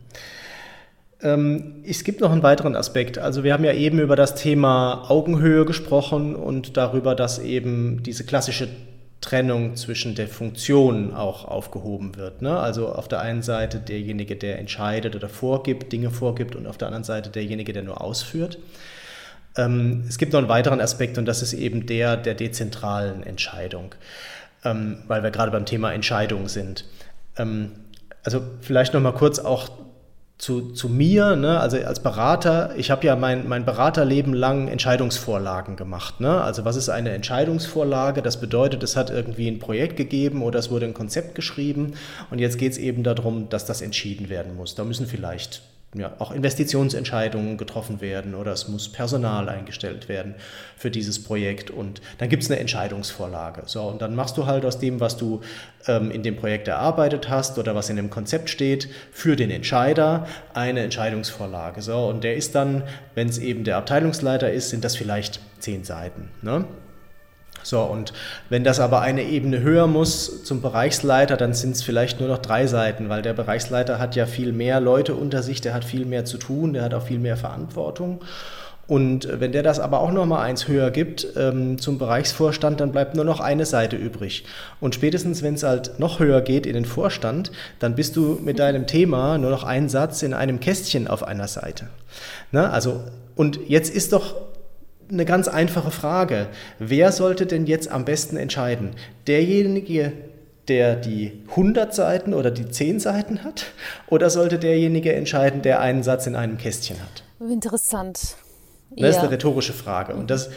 Ähm, 1.21 1.83
es 1.86 2.03
gibt 2.03 2.19
noch 2.19 2.31
einen 2.31 2.43
weiteren 2.43 2.75
Aspekt. 2.75 3.17
Also 3.17 3.43
wir 3.43 3.53
haben 3.53 3.63
ja 3.63 3.74
eben 3.74 4.00
über 4.00 4.17
das 4.17 4.36
Thema 4.36 5.09
Augenhöhe 5.09 5.63
gesprochen 5.65 6.36
und 6.36 6.75
darüber, 6.75 7.15
dass 7.15 7.39
eben 7.39 8.03
diese 8.03 8.25
klassische 8.25 8.67
Trennung 9.21 9.75
zwischen 9.75 10.15
der 10.15 10.27
Funktion 10.27 11.13
auch 11.13 11.45
aufgehoben 11.45 12.15
wird. 12.15 12.41
Ne? 12.41 12.57
Also 12.57 12.89
auf 12.89 13.07
der 13.07 13.19
einen 13.19 13.41
Seite 13.41 13.79
derjenige, 13.79 14.35
der 14.35 14.59
entscheidet 14.59 15.15
oder 15.15 15.27
vorgibt, 15.27 15.91
Dinge 15.91 16.09
vorgibt 16.09 16.55
und 16.55 16.67
auf 16.67 16.77
der 16.77 16.88
anderen 16.88 17.03
Seite 17.03 17.29
derjenige, 17.29 17.73
der 17.73 17.83
nur 17.83 18.01
ausführt. 18.01 18.57
Ähm, 19.57 20.05
es 20.07 20.17
gibt 20.17 20.31
noch 20.31 20.39
einen 20.39 20.47
weiteren 20.47 20.79
Aspekt 20.79 21.17
und 21.17 21.25
das 21.25 21.41
ist 21.41 21.53
eben 21.53 21.85
der 21.85 22.15
der 22.15 22.33
dezentralen 22.33 23.23
Entscheidung, 23.23 23.93
ähm, 24.63 24.99
weil 25.07 25.21
wir 25.21 25.31
gerade 25.31 25.51
beim 25.51 25.65
Thema 25.65 25.91
Entscheidung 25.91 26.47
sind. 26.47 26.85
Ähm, 27.38 27.71
also 28.23 28.41
vielleicht 28.61 28.93
noch 28.93 29.01
mal 29.01 29.13
kurz 29.13 29.39
auch 29.39 29.69
zu, 30.39 30.72
zu 30.72 30.88
mir, 30.88 31.36
ne? 31.36 31.60
also 31.60 31.77
als 31.77 32.00
Berater, 32.00 32.74
ich 32.77 32.91
habe 32.91 33.05
ja 33.05 33.17
mein, 33.17 33.50
mein 33.50 33.65
Beraterleben 33.65 34.34
lang 34.34 34.69
Entscheidungsvorlagen 34.69 35.75
gemacht. 35.75 36.22
Ne? 36.22 36.41
Also 36.41 36.63
was 36.63 36.77
ist 36.77 36.88
eine 36.88 37.12
Entscheidungsvorlage? 37.12 38.22
Das 38.22 38.39
bedeutet, 38.39 38.81
es 38.81 38.96
hat 38.96 39.10
irgendwie 39.10 39.50
ein 39.50 39.60
Projekt 39.60 39.98
gegeben 39.98 40.41
oder 40.41 40.58
es 40.58 40.72
wurde 40.72 40.86
ein 40.86 40.93
Konzept 40.93 41.36
geschrieben 41.36 41.96
und 42.31 42.39
jetzt 42.39 42.58
geht 42.58 42.72
es 42.72 42.77
eben 42.77 43.03
darum, 43.03 43.50
dass 43.50 43.65
das 43.65 43.81
entschieden 43.81 44.29
werden 44.29 44.55
muss. 44.55 44.75
Da 44.75 44.86
müssen 44.86 45.08
vielleicht 45.08 45.62
ja, 45.96 46.13
auch 46.19 46.31
Investitionsentscheidungen 46.31 47.58
getroffen 47.58 48.00
werden 48.00 48.36
oder 48.36 48.51
es 48.51 48.67
muss 48.67 48.91
Personal 48.91 49.50
eingestellt 49.50 50.08
werden 50.08 50.36
für 50.77 50.91
dieses 50.91 51.24
Projekt 51.24 51.72
und 51.72 52.00
dann 52.19 52.29
gibt 52.29 52.43
es 52.43 52.51
eine 52.51 52.60
Entscheidungsvorlage. 52.60 53.63
So, 53.65 53.84
und 53.84 54.01
dann 54.01 54.13
machst 54.13 54.38
du 54.38 54.46
halt 54.46 54.65
aus 54.65 54.77
dem, 54.77 55.00
was 55.00 55.17
du 55.17 55.41
ähm, 55.88 56.12
in 56.12 56.22
dem 56.22 56.36
Projekt 56.36 56.67
erarbeitet 56.67 57.29
hast 57.29 57.58
oder 57.58 57.74
was 57.74 57.89
in 57.89 57.96
dem 57.96 58.12
Konzept 58.12 58.51
steht, 58.51 58.88
für 59.12 59.36
den 59.36 59.50
Entscheider 59.50 60.27
eine 60.53 60.81
Entscheidungsvorlage. 60.81 61.81
So, 61.81 62.05
und 62.05 62.24
der 62.24 62.36
ist 62.36 62.53
dann, 62.53 62.84
wenn 63.15 63.27
es 63.27 63.39
eben 63.39 63.63
der 63.63 63.77
Abteilungsleiter 63.77 64.51
ist, 64.51 64.69
sind 64.69 64.84
das 64.84 64.96
vielleicht 64.96 65.39
zehn 65.60 65.84
Seiten. 65.84 66.29
Ne? 66.43 66.65
So, 67.69 67.81
und 67.81 68.13
wenn 68.49 68.63
das 68.63 68.79
aber 68.79 69.01
eine 69.01 69.21
Ebene 69.21 69.61
höher 69.61 69.85
muss 69.85 70.43
zum 70.43 70.59
Bereichsleiter, 70.59 71.38
dann 71.38 71.53
sind 71.53 71.75
es 71.75 71.83
vielleicht 71.83 72.19
nur 72.19 72.27
noch 72.27 72.39
drei 72.39 72.65
Seiten, 72.65 73.09
weil 73.09 73.21
der 73.21 73.33
Bereichsleiter 73.33 73.99
hat 73.99 74.15
ja 74.15 74.25
viel 74.25 74.53
mehr 74.53 74.79
Leute 74.79 75.13
unter 75.13 75.43
sich, 75.43 75.61
der 75.61 75.75
hat 75.75 75.85
viel 75.85 76.05
mehr 76.05 76.25
zu 76.25 76.39
tun, 76.39 76.73
der 76.73 76.81
hat 76.81 76.95
auch 76.95 77.03
viel 77.03 77.19
mehr 77.19 77.38
Verantwortung. 77.38 78.21
Und 78.88 79.29
wenn 79.39 79.51
der 79.51 79.61
das 79.61 79.79
aber 79.79 79.99
auch 79.99 80.11
noch 80.11 80.25
mal 80.25 80.41
eins 80.41 80.67
höher 80.67 80.89
gibt 80.89 81.27
ähm, 81.38 81.77
zum 81.77 81.99
Bereichsvorstand, 81.99 82.81
dann 82.81 82.91
bleibt 82.91 83.13
nur 83.13 83.23
noch 83.23 83.39
eine 83.39 83.67
Seite 83.67 83.95
übrig. 83.95 84.45
Und 84.79 84.95
spätestens, 84.95 85.43
wenn 85.43 85.53
es 85.53 85.61
halt 85.61 85.99
noch 85.99 86.19
höher 86.19 86.41
geht 86.41 86.65
in 86.65 86.73
den 86.73 86.85
Vorstand, 86.85 87.51
dann 87.77 87.93
bist 87.93 88.15
du 88.15 88.39
mit 88.43 88.57
deinem 88.57 88.88
Thema 88.88 89.38
nur 89.38 89.51
noch 89.51 89.63
ein 89.63 89.89
Satz 89.89 90.23
in 90.23 90.33
einem 90.33 90.59
Kästchen 90.59 91.07
auf 91.07 91.21
einer 91.21 91.47
Seite. 91.47 91.85
Ne? 92.51 92.67
Also, 92.67 93.03
und 93.35 93.59
jetzt 93.67 93.93
ist 93.93 94.11
doch 94.11 94.33
eine 95.11 95.25
ganz 95.25 95.47
einfache 95.47 95.91
Frage. 95.91 96.47
Wer 96.77 97.11
sollte 97.11 97.45
denn 97.45 97.65
jetzt 97.65 97.89
am 97.89 98.05
besten 98.05 98.37
entscheiden? 98.37 98.91
Derjenige, 99.27 100.13
der 100.67 100.95
die 100.95 101.41
100 101.49 101.93
Seiten 101.93 102.33
oder 102.33 102.51
die 102.51 102.69
10 102.69 102.99
Seiten 102.99 103.43
hat? 103.43 103.65
Oder 104.07 104.29
sollte 104.29 104.59
derjenige 104.59 105.13
entscheiden, 105.13 105.61
der 105.61 105.81
einen 105.81 106.03
Satz 106.03 106.27
in 106.27 106.35
einem 106.35 106.57
Kästchen 106.57 106.97
hat? 107.01 107.23
Interessant. 107.49 108.35
Das 108.91 109.15
ist 109.15 109.17
eine 109.17 109.31
rhetorische 109.31 109.73
Frage. 109.73 110.13
Und 110.13 110.29
das, 110.29 110.49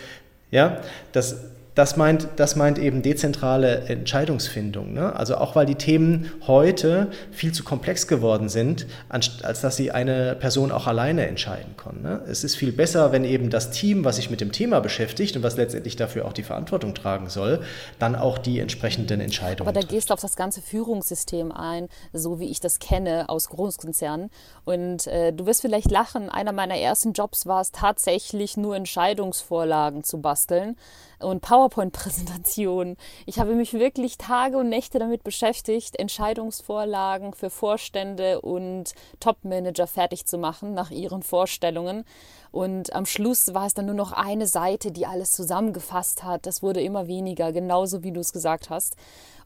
ja, 0.51 0.81
das, 1.13 1.37
das 1.75 1.97
meint, 1.97 2.29
das 2.37 2.57
meint 2.57 2.79
eben 2.79 3.03
dezentrale 3.03 3.87
Entscheidungsfindung. 3.87 4.93
Ne? 4.93 5.15
Also 5.17 5.37
auch 5.37 5.57
weil 5.57 5.65
die 5.65 5.77
Themen 5.77 6.31
heute 6.47 7.11
viel 7.31 7.53
zu 7.53 7.65
komplex 7.65 8.07
geworden 8.07 8.49
sind, 8.49 8.87
als 9.09 9.61
dass 9.61 9.77
sie 9.77 9.91
eine 9.91 10.37
Person 10.37 10.71
auch 10.71 10.87
alleine 10.87 11.27
entscheiden 11.27 11.75
kann. 11.77 12.03
Ne? 12.03 12.21
Es 12.29 12.45
ist 12.45 12.57
viel 12.57 12.73
besser, 12.73 13.13
wenn 13.13 13.25
eben 13.25 13.49
das 13.49 13.71
Team, 13.71 14.05
was 14.05 14.17
sich 14.17 14.31
mit 14.31 14.41
dem 14.41 14.53
Thema 14.53 14.81
beschäftigt 14.81 15.35
und 15.37 15.43
was 15.43 15.57
letztendlich 15.57 15.97
dafür 15.97 16.27
auch 16.27 16.35
die 16.35 16.43
Verantwortung 16.43 16.95
tragen 16.95 17.31
soll, 17.31 17.63
dann 17.99 18.17
auch 18.17 18.39
die 18.39 18.61
entsprechenden 18.61 19.21
Entscheidungen. 19.21 19.69
Aber 19.69 19.79
da 19.79 19.87
gehst 19.87 20.11
du 20.11 20.15
auf 20.15 20.21
das 20.21 20.37
ganze 20.37 20.61
Führungssystem 20.61 21.53
ein, 21.53 21.89
so 22.13 22.39
wie 22.39 22.51
ich 22.51 22.61
das 22.61 22.81
kenne 22.81 23.29
aus 23.29 23.49
Großkonzernen. 23.49 24.31
Und 24.65 25.07
äh, 25.07 25.33
du 25.33 25.47
wirst 25.47 25.63
vielleicht 25.63 25.91
lachen, 25.91 26.29
einer 26.29 26.53
meiner 26.53 26.77
ersten 26.77 27.13
Jobs 27.13 27.47
war 27.47 27.63
es 27.63 27.73
tatsächlich 27.73 28.57
nur 28.59 28.77
Entscheidungsvorlagen 28.77 30.05
zu 30.05 30.21
basteln 30.21 30.77
und 31.23 31.41
PowerPoint-Präsentationen. 31.63 32.97
Ich 33.27 33.39
habe 33.39 33.55
mich 33.55 33.73
wirklich 33.75 34.19
Tage 34.19 34.59
und 34.59 34.69
Nächte 34.69 34.99
damit 34.99 35.23
beschäftigt, 35.23 35.99
Entscheidungsvorlagen 35.99 37.35
für 37.35 37.51
Vorstände 37.51 38.41
und 38.41 38.95
Top-Manager 39.21 39.87
fertig 39.87 40.27
zu 40.27 40.39
machen 40.39 40.75
nach 40.75 40.91
ihren 40.91 41.23
Vorstellungen. 41.23 42.05
Und 42.51 42.93
am 42.93 43.07
Schluss 43.07 43.55
war 43.55 43.67
es 43.67 43.75
dann 43.75 43.87
nur 43.87 43.95
noch 43.95 44.13
eine 44.13 44.47
Seite, 44.47 44.91
die 44.91 45.07
alles 45.07 45.33
zusammengefasst 45.33 46.25
hat. 46.25 46.47
Das 46.47 46.63
wurde 46.63 46.83
immer 46.83 47.07
weniger, 47.07 47.53
genauso 47.53 48.03
wie 48.03 48.13
du 48.13 48.21
es 48.21 48.33
gesagt 48.33 48.69
hast. 48.69 48.97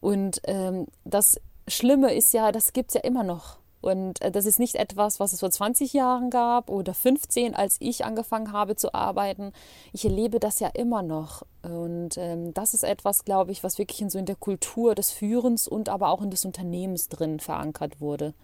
Und 0.01 0.41
ähm, 0.45 0.87
das 1.05 1.41
Schlimme 1.69 2.15
ist 2.15 2.33
ja, 2.33 2.51
das 2.51 2.73
gibt 2.73 2.91
es 2.91 2.95
ja 2.95 3.01
immer 3.03 3.23
noch. 3.23 3.59
Und 3.81 4.21
äh, 4.23 4.31
das 4.31 4.47
ist 4.47 4.59
nicht 4.59 4.77
etwas, 4.77 5.21
was 5.21 5.33
es 5.33 5.41
vor 5.41 5.51
20 5.51 5.93
Jahren 5.93 6.31
gab 6.31 6.71
oder 6.71 6.95
15, 6.95 7.55
als 7.55 7.77
ich 7.81 8.05
angefangen 8.05 8.53
habe 8.53 8.77
zu 8.77 8.95
arbeiten. 8.95 9.53
Ich 9.93 10.05
erlebe 10.05 10.41
das 10.41 10.61
ja 10.61 10.69
immer 10.69 11.03
noch. 11.03 11.43
Und 11.63 12.17
ähm, 12.17 12.55
das 12.55 12.75
ist 12.75 12.85
etwas, 12.85 13.25
glaube 13.25 13.53
ich, 13.53 13.63
was 13.63 13.79
wirklich 13.79 14.01
in 14.01 14.11
so 14.11 14.19
in 14.19 14.27
der 14.27 14.37
Kultur 14.37 14.95
des 14.95 15.11
Führens 15.11 15.69
und 15.69 15.89
aber 15.89 16.09
auch 16.09 16.23
in 16.23 16.31
des 16.31 16.45
Unternehmens 16.45 17.09
drin 17.09 17.41
verankert 17.41 18.01
wurde 18.01 18.35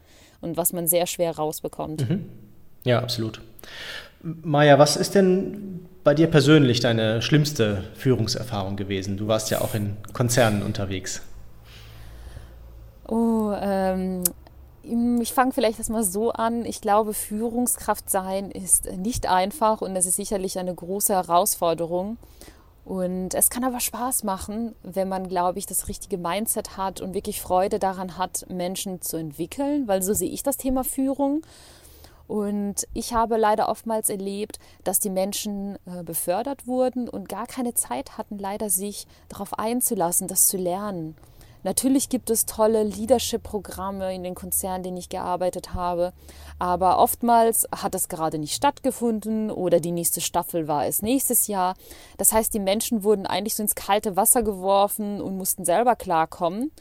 und 0.41 0.57
was 0.57 0.73
man 0.73 0.87
sehr 0.87 1.07
schwer 1.07 1.37
rausbekommt. 1.37 2.09
Mhm. 2.09 2.29
Ja, 2.85 2.99
absolut. 2.99 3.41
Maja, 4.23 4.79
was 4.79 4.97
ist 4.97 5.15
denn 5.15 5.87
bei 6.05 6.15
dir 6.15 6.29
persönlich 6.29 6.81
deine 6.81 7.23
schlimmste 7.23 7.85
Führungserfahrung 7.95 8.77
gewesen? 8.77 9.17
Du 9.17 9.29
warst 9.29 9.51
ja 9.51 9.61
auch 9.61 9.75
in 9.75 9.97
Konzernen 10.12 10.62
unterwegs. 10.62 11.23
Oh, 13.09 13.53
ähm, 13.61 14.23
ich 14.85 15.33
fange 15.33 15.53
vielleicht 15.53 15.79
erstmal 15.79 16.05
so 16.05 16.33
an. 16.33 16.65
Ich 16.65 16.81
glaube, 16.81 17.15
Führungskraft 17.15 18.11
sein 18.11 18.51
ist 18.51 18.91
nicht 18.97 19.27
einfach 19.27 19.81
und 19.81 19.95
es 19.97 20.07
ist 20.07 20.17
sicherlich 20.17 20.59
eine 20.59 20.75
große 20.75 21.15
Herausforderung. 21.15 22.19
Und 22.85 23.35
es 23.35 23.49
kann 23.49 23.62
aber 23.62 23.79
Spaß 23.79 24.25
machen, 24.25 24.75
wenn 24.83 25.09
man, 25.09 25.29
glaube 25.29 25.61
ich, 25.61 25.67
das 25.67 25.87
richtige 25.87 26.19
Mindset 26.19 26.77
hat 26.77 27.01
und 27.01 27.15
wirklich 27.15 27.41
Freude 27.41 27.79
daran 27.79 28.19
hat, 28.19 28.47
Menschen 28.49 29.01
zu 29.01 29.17
entwickeln, 29.17 29.87
weil 29.87 30.03
so 30.03 30.15
sehe 30.15 30.31
ich 30.31 30.43
das 30.43 30.57
Thema 30.57 30.83
Führung. 30.83 31.43
Und 32.27 32.89
ich 32.93 33.15
habe 33.15 33.37
leider 33.37 33.69
oftmals 33.69 34.09
erlebt, 34.09 34.59
dass 34.85 34.99
die 34.99 35.11
Menschen 35.11 35.77
äh, 35.87 36.03
befördert 36.03 36.67
wurden 36.67 37.09
und 37.09 37.29
gar 37.29 37.47
keine 37.47 37.75
Zeit 37.75 38.17
hatten, 38.17 38.39
leider 38.39 38.71
sich 38.71 39.07
darauf 39.29 39.59
einzulassen, 39.59 40.29
das 40.29 40.47
zu 40.47 40.57
lernen. 40.57 41.15
Natürlich 41.64 42.09
gibt 42.09 42.31
es 42.31 42.47
tolle 42.47 42.83
Leadership-Programme 42.83 44.14
in 44.14 44.23
den 44.23 44.35
Konzernen, 44.35 44.83
denen 44.83 44.97
ich 44.97 45.09
gearbeitet 45.09 45.75
habe, 45.75 46.12
aber 46.59 46.99
oftmals 46.99 47.66
hat 47.75 47.95
es 47.95 48.09
gerade 48.09 48.38
nicht 48.38 48.54
stattgefunden 48.54 49.50
oder 49.50 49.81
die 49.81 49.92
nächste 49.92 50.21
Staffel 50.21 50.69
war 50.69 50.87
es 50.87 51.02
nächstes 51.02 51.47
Jahr. 51.47 51.75
Das 52.19 52.33
heißt, 52.33 52.52
die 52.52 52.61
Menschen 52.61 53.04
wurden 53.04 53.26
eigentlich 53.26 53.54
so 53.54 53.62
ins 53.62 53.75
kalte 53.75 54.16
Wasser 54.16 54.42
geworfen 54.42 55.21
und 55.21 55.37
mussten 55.37 55.64
selber 55.64 55.97
klarkommen. 55.97 56.73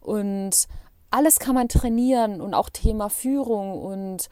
Und 0.00 0.68
alles 1.10 1.38
kann 1.38 1.54
man 1.54 1.68
trainieren 1.68 2.40
und 2.40 2.54
auch 2.54 2.70
Thema 2.70 3.10
Führung 3.10 3.82
und 3.82 4.28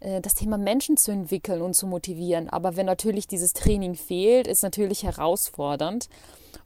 äh, 0.00 0.20
das 0.20 0.34
Thema 0.34 0.58
Menschen 0.58 0.96
zu 0.96 1.10
entwickeln 1.10 1.62
und 1.62 1.74
zu 1.74 1.86
motivieren. 1.86 2.48
Aber 2.48 2.76
wenn 2.76 2.86
natürlich 2.86 3.26
dieses 3.26 3.52
Training 3.52 3.94
fehlt, 3.94 4.46
ist 4.46 4.62
natürlich 4.62 5.02
herausfordernd. 5.02 6.08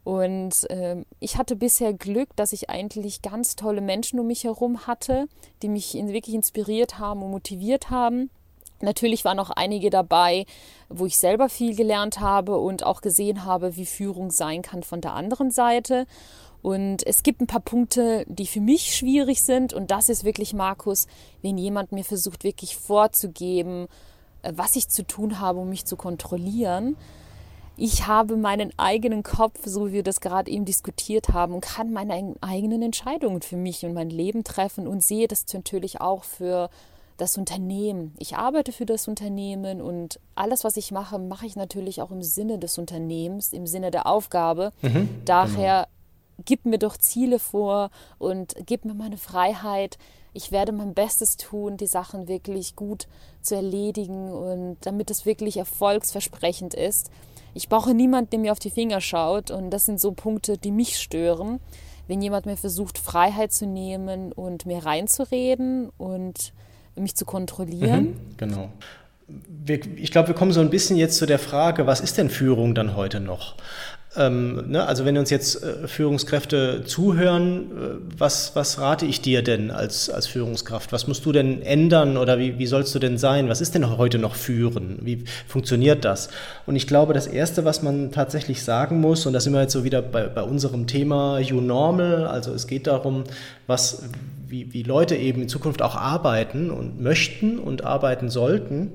Und 0.05 0.69
äh, 0.71 1.05
ich 1.21 1.37
hatte 1.37 1.57
bisher 1.57 1.93
Glück, 1.93 2.35
dass 2.37 2.53
ich 2.53 2.71
eigentlich 2.71 3.23
ganz 3.23 3.57
tolle 3.57 3.81
Menschen 3.81 4.21
um 4.21 4.27
mich 4.27 4.45
herum 4.45 4.87
hatte, 4.87 5.27
die 5.63 5.69
mich 5.69 5.95
wirklich 5.95 6.35
inspiriert 6.35 6.99
haben 6.99 7.23
und 7.23 7.31
motiviert 7.31 7.91
haben. 7.91 8.31
Natürlich 8.81 9.25
waren 9.25 9.39
auch 9.41 9.51
einige 9.51 9.89
dabei, 9.89 10.45
wo 10.89 11.07
ich 11.07 11.17
selber 11.17 11.49
viel 11.49 11.75
gelernt 11.75 12.21
habe 12.21 12.59
und 12.59 12.85
auch 12.85 13.01
gesehen 13.01 13.45
habe, 13.45 13.77
wie 13.77 13.87
Führung 13.87 14.31
sein 14.31 14.63
kann 14.63 14.83
von 14.83 15.01
der 15.01 15.15
anderen 15.15 15.51
Seite. 15.51 16.07
Und 16.63 17.07
es 17.07 17.23
gibt 17.23 17.41
ein 17.41 17.47
paar 17.47 17.61
Punkte, 17.61 18.25
die 18.29 18.47
für 18.47 18.61
mich 18.61 18.95
schwierig 18.95 19.43
sind. 19.43 19.73
Und 19.73 19.91
das 19.91 20.09
ist 20.09 20.25
wirklich, 20.25 20.53
Markus, 20.53 21.07
wenn 21.41 21.57
jemand 21.57 21.93
mir 21.93 22.05
versucht, 22.05 22.45
wirklich 22.45 22.77
vorzugeben, 22.77 23.87
äh, 24.43 24.53
was 24.55 24.77
ich 24.77 24.89
zu 24.89 25.07
tun 25.07 25.41
habe, 25.41 25.61
um 25.61 25.69
mich 25.69 25.87
zu 25.87 25.97
kontrollieren 25.97 26.97
ich 27.77 28.07
habe 28.07 28.37
meinen 28.37 28.73
eigenen 28.79 29.23
Kopf, 29.23 29.61
so 29.65 29.89
wie 29.89 29.93
wir 29.93 30.03
das 30.03 30.21
gerade 30.21 30.51
eben 30.51 30.65
diskutiert 30.65 31.31
haben, 31.31 31.55
und 31.55 31.61
kann 31.61 31.93
meine 31.93 32.35
eigenen 32.41 32.83
Entscheidungen 32.83 33.43
für 33.43 33.57
mich 33.57 33.85
und 33.85 33.93
mein 33.93 34.11
Leben 34.11 34.45
treffen 34.45 34.87
und 34.87 35.03
sehe 35.03 35.29
das 35.29 35.45
natürlich 35.53 36.01
auch 36.01 36.25
für 36.25 36.71
das 37.17 37.37
Unternehmen. 37.39 38.15
Ich 38.19 38.37
arbeite 38.37 38.73
für 38.73 38.87
das 38.87 39.09
Unternehmen 39.09 39.81
und 39.81 40.21
alles, 40.35 40.65
was 40.65 40.77
ich 40.77 40.93
mache, 40.93 41.19
mache 41.19 41.47
ich 41.47 41.57
natürlich 41.57 42.03
auch 42.03 42.11
im 42.11 42.23
Sinne 42.23 42.59
des 42.59 42.79
Unternehmens, 42.79 43.53
im 43.53 43.67
Sinne 43.67 43.91
der 43.91 44.07
Aufgabe. 44.07 44.73
Mhm, 44.83 45.09
Daher 45.25 45.87
genau. 45.87 46.45
gib 46.45 46.67
mir 46.67 46.79
doch 46.79 46.97
Ziele 46.97 47.39
vor 47.39 47.91
und 48.19 48.55
gib 48.67 48.85
mir 48.85 48.95
meine 48.95 49.17
Freiheit. 49.17 49.99
Ich 50.35 50.53
werde 50.53 50.73
mein 50.73 50.93
Bestes 50.93 51.39
tun, 51.39 51.79
die 51.79 51.87
Sachen 51.87 52.29
wirklich 52.29 52.77
gut 52.77 53.07
zu 53.41 53.55
erledigen 53.55 54.31
und 54.31 54.77
damit 54.83 55.11
es 55.11 55.25
wirklich 55.25 55.57
erfolgsversprechend 55.57 56.75
ist. 56.75 57.11
Ich 57.57 57.71
brauche 57.71 57.95
niemanden, 57.95 58.31
der 58.31 58.39
mir 58.41 58.53
auf 58.53 58.59
die 58.59 58.71
Finger 58.71 59.01
schaut 59.01 59.51
und 59.51 59.71
das 59.71 59.87
sind 59.87 59.99
so 59.99 60.13
Punkte, 60.13 60.59
die 60.59 60.71
mich 60.71 60.99
stören. 60.99 61.59
Wenn 62.07 62.21
jemand 62.21 62.45
mir 62.45 62.57
versucht, 62.57 62.99
Freiheit 62.99 63.51
zu 63.51 63.67
nehmen 63.67 64.31
und 64.31 64.67
mir 64.67 64.85
reinzureden 64.85 65.91
und 65.97 66.53
mich 66.97 67.17
zu 67.17 67.25
kontrollieren. 67.25 68.05
Mhm, 68.05 68.17
genau. 68.37 68.69
Wir, 69.27 69.81
ich 69.97 70.13
glaube, 70.13 70.29
wir 70.29 70.35
kommen 70.35 70.53
so 70.53 70.61
ein 70.61 70.69
bisschen 70.69 70.97
jetzt 70.99 71.17
zu 71.17 71.25
der 71.25 71.39
Frage, 71.39 71.87
was 71.87 72.01
ist 72.01 72.19
denn 72.19 72.29
Führung 72.29 72.75
dann 72.75 72.95
heute 72.95 73.21
noch? 73.21 73.57
Ähm, 74.17 74.71
ne, 74.71 74.87
also 74.87 75.05
wenn 75.05 75.19
uns 75.19 75.31
jetzt 75.31 75.63
äh, 75.63 75.87
Führungskräfte 75.87 76.85
zuhören, 76.85 77.59
äh, 77.59 78.19
was, 78.19 78.57
was 78.57 78.79
rate 78.79 79.05
ich 79.05 79.21
dir 79.21 79.43
denn 79.43 79.71
als, 79.71 80.09
als 80.09 80.27
Führungskraft? 80.27 80.93
Was 80.93 81.07
musst 81.07 81.27
du 81.27 81.33
denn 81.33 81.63
ändern 81.63 82.17
oder 82.17 82.39
wie, 82.39 82.59
wie 82.59 82.67
sollst 82.67 82.95
du 82.95 82.99
denn 82.99 83.19
sein? 83.19 83.49
Was 83.49 83.61
ist 83.61 83.75
denn 83.75 83.99
heute 83.99 84.19
noch 84.19 84.35
Führen? 84.35 84.99
Wie 85.03 85.25
funktioniert 85.47 86.05
das? 86.05 86.31
Und 86.65 86.77
ich 86.77 86.87
glaube, 86.87 87.13
das 87.13 87.27
Erste, 87.27 87.65
was 87.65 87.83
man 87.83 88.11
tatsächlich 88.11 88.63
sagen 88.63 89.01
muss, 89.01 89.27
und 89.27 89.35
da 89.35 89.41
sind 89.41 89.53
wir 89.53 89.61
jetzt 89.61 89.73
so 89.73 89.85
wieder 89.85 90.01
bei, 90.01 90.27
bei 90.29 90.43
unserem 90.43 90.87
Thema 90.87 91.39
You 91.39 91.61
Normal, 91.61 92.27
also 92.27 92.53
es 92.53 92.67
geht 92.67 92.87
darum, 92.87 93.25
was, 93.67 94.03
wie, 94.49 94.73
wie 94.73 94.83
Leute 94.83 95.17
eben 95.17 95.43
in 95.43 95.49
Zukunft 95.49 95.83
auch 95.83 95.95
arbeiten 95.95 96.71
und 96.71 97.01
möchten 97.01 97.59
und 97.59 97.85
arbeiten 97.85 98.31
sollten. 98.31 98.93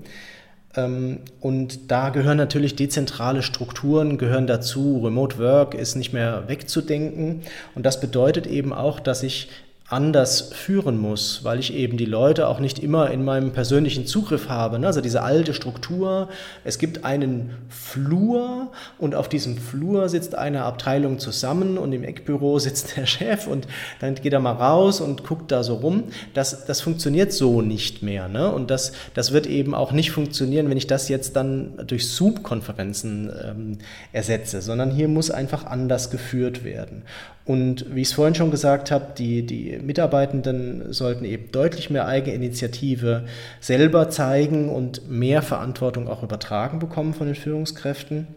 Ähm, 0.75 1.20
und 1.40 1.92
da 1.92 2.10
gehören 2.10 2.38
natürlich 2.38 2.75
dezentrale 2.75 3.44
Strukturen, 3.44 4.18
gehören 4.18 4.48
dazu. 4.48 5.01
Remote 5.04 5.38
Work 5.38 5.74
ist 5.74 5.96
nicht 5.96 6.13
mehr 6.13 6.44
wegzudenken. 6.48 7.42
Und 7.75 7.86
das 7.86 8.00
bedeutet 8.00 8.48
eben 8.48 8.74
auch, 8.74 9.00
dass 9.00 9.24
ich 9.24 9.50
anders 9.91 10.53
führen 10.53 10.98
muss, 10.98 11.43
weil 11.43 11.60
ich 11.60 11.74
eben 11.74 11.98
die 11.98 12.05
Leute 12.05 12.48
auch 12.48 12.62
nicht 12.62 12.79
immer 12.79 13.12
in 13.12 13.25
meinem 13.25 13.51
persönlichen 13.51 14.05
Zugriff 14.05 14.48
habe. 14.48 14.79
Ne? 14.79 14.88
Also 14.88 15.01
diese 15.01 15.21
alte 15.21 15.53
Struktur, 15.53 16.29
es 16.63 16.79
gibt 16.79 17.03
einen 17.03 17.51
Flur 17.67 18.71
und 18.98 19.15
auf 19.15 19.27
diesem 19.27 19.57
Flur 19.57 20.07
sitzt 20.07 20.36
eine 20.36 20.63
Abteilung 20.63 21.19
zusammen 21.19 21.77
und 21.77 21.91
im 21.91 22.05
Eckbüro 22.05 22.57
sitzt 22.60 22.95
der 22.95 23.05
Chef 23.05 23.48
und 23.48 23.67
dann 24.00 24.15
geht 24.15 24.31
er 24.31 24.39
mal 24.39 24.53
raus 24.53 25.01
und 25.01 25.25
guckt 25.25 25.51
da 25.51 25.62
so 25.62 25.75
rum. 25.75 26.05
Das, 26.33 26.65
das 26.65 26.79
funktioniert 26.79 27.33
so 27.33 27.62
nicht 27.62 28.01
mehr. 28.01 28.29
Ne? 28.29 28.50
Und 28.50 28.71
das, 28.71 28.93
das 29.13 29.33
wird 29.33 29.45
eben 29.45 29.75
auch 29.75 29.91
nicht 29.91 30.12
funktionieren, 30.12 30.69
wenn 30.69 30.77
ich 30.77 30.88
das 30.88 31.10
jetzt 31.10 31.36
dann 31.36 31.86
durch 31.86 32.10
Zoom-Konferenzen 32.10 33.29
ähm, 33.43 33.77
ersetze, 34.13 34.62
sondern 34.62 34.89
hier 34.89 35.10
muss 35.10 35.31
einfach 35.31 35.65
anders 35.65 36.10
geführt 36.12 36.63
werden. 36.63 37.03
Und 37.51 37.93
wie 37.93 38.00
ich 38.00 38.08
es 38.08 38.13
vorhin 38.13 38.34
schon 38.34 38.50
gesagt 38.50 38.91
habe, 38.91 39.08
die, 39.17 39.46
die 39.46 39.77
Mitarbeitenden 39.77 40.93
sollten 40.93 41.25
eben 41.25 41.51
deutlich 41.51 41.89
mehr 41.89 42.08
Eigeninitiative 42.08 43.25
selber 43.60 44.10
zeigen 44.10 44.70
und 44.70 45.10
mehr 45.10 45.41
Verantwortung 45.41 46.08
auch 46.08 46.24
übertragen 46.24 46.79
bekommen 46.79 47.13
von 47.13 47.27
den 47.27 47.36
Führungskräften. 47.36 48.27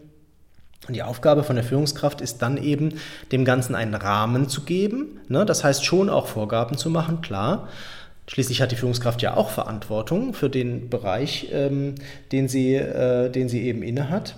Und 0.89 0.95
die 0.95 1.01
Aufgabe 1.01 1.45
von 1.45 1.55
der 1.55 1.63
Führungskraft 1.63 2.19
ist 2.19 2.41
dann 2.41 2.57
eben, 2.57 2.95
dem 3.31 3.45
Ganzen 3.45 3.73
einen 3.73 3.93
Rahmen 3.93 4.49
zu 4.49 4.63
geben. 4.63 5.21
Ne? 5.29 5.45
Das 5.45 5.63
heißt 5.63 5.85
schon 5.85 6.09
auch 6.09 6.27
Vorgaben 6.27 6.77
zu 6.77 6.89
machen, 6.89 7.21
klar. 7.21 7.69
Schließlich 8.27 8.61
hat 8.61 8.73
die 8.73 8.75
Führungskraft 8.75 9.21
ja 9.21 9.37
auch 9.37 9.49
Verantwortung 9.49 10.33
für 10.33 10.49
den 10.49 10.89
Bereich, 10.89 11.47
ähm, 11.53 11.95
den, 12.33 12.49
sie, 12.49 12.75
äh, 12.75 13.29
den 13.29 13.47
sie 13.47 13.61
eben 13.61 13.81
innehat. 13.81 14.35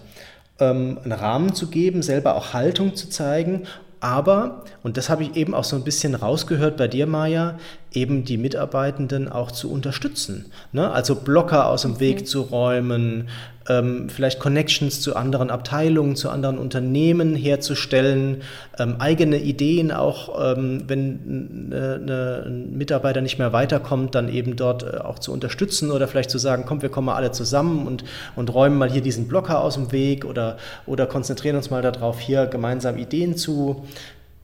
Ähm, 0.60 1.00
einen 1.04 1.14
Rahmen 1.14 1.56
zu 1.56 1.72
geben, 1.72 2.04
selber 2.04 2.36
auch 2.36 2.54
Haltung 2.54 2.96
zu 2.96 3.10
zeigen 3.10 3.64
aber, 4.00 4.64
und 4.84 4.98
das 4.98 5.10
habe 5.10 5.24
ich 5.24 5.36
eben 5.36 5.54
auch 5.54 5.64
so 5.64 5.76
ein 5.76 5.84
bisschen 5.84 6.16
rausgehört 6.16 6.78
bei 6.78 6.88
dir, 6.88 7.08
Maja, 7.08 7.58
eben 7.92 8.26
die 8.26 8.38
Mitarbeitenden 8.38 9.30
auch 9.30 9.52
zu 9.52 9.72
unterstützen. 9.72 10.46
Ne? 10.72 10.92
Also 10.92 11.16
Blocker 11.16 11.68
aus 11.68 11.84
dem 11.84 11.92
mhm. 11.92 12.00
Weg 12.00 12.28
zu 12.28 12.42
räumen, 12.42 13.30
ähm, 13.70 14.10
vielleicht 14.10 14.40
Connections 14.40 15.02
zu 15.02 15.16
anderen 15.16 15.50
Abteilungen, 15.50 16.16
zu 16.16 16.30
anderen 16.30 16.58
Unternehmen 16.58 17.36
herzustellen, 17.36 18.42
ähm, 18.80 18.96
eigene 19.00 19.38
Ideen 19.38 19.92
auch, 19.92 20.58
ähm, 20.58 20.84
wenn 20.88 21.70
ne, 21.70 22.00
ne, 22.00 22.44
ein 22.46 22.78
Mitarbeiter 22.78 23.22
nicht 23.22 23.40
mehr 23.40 23.54
weiterkommt, 23.54 24.16
dann 24.16 24.30
eben 24.30 24.56
dort 24.56 24.84
äh, 24.84 24.98
auch 24.98 25.20
zu 25.20 25.32
unterstützen 25.34 25.92
oder 25.92 26.08
vielleicht 26.08 26.30
zu 26.30 26.38
sagen, 26.38 26.64
komm, 26.66 26.82
wir 26.82 26.90
kommen 26.90 27.08
mal 27.08 27.16
alle 27.16 27.32
zusammen 27.32 27.88
und, 27.88 28.04
und 28.36 28.54
räumen 28.54 28.78
mal 28.78 28.90
hier 28.90 29.02
diesen 29.02 29.28
Blocker 29.28 29.62
aus 29.62 29.76
dem 29.76 29.92
Weg 29.92 30.26
oder, 30.26 30.58
oder 30.86 31.06
konzentrieren 31.06 31.56
uns 31.56 31.70
mal 31.70 31.82
darauf, 31.82 32.20
hier 32.20 32.46
gemeinsam 32.46 32.98
Ideen 32.98 33.36
zu, 33.36 33.86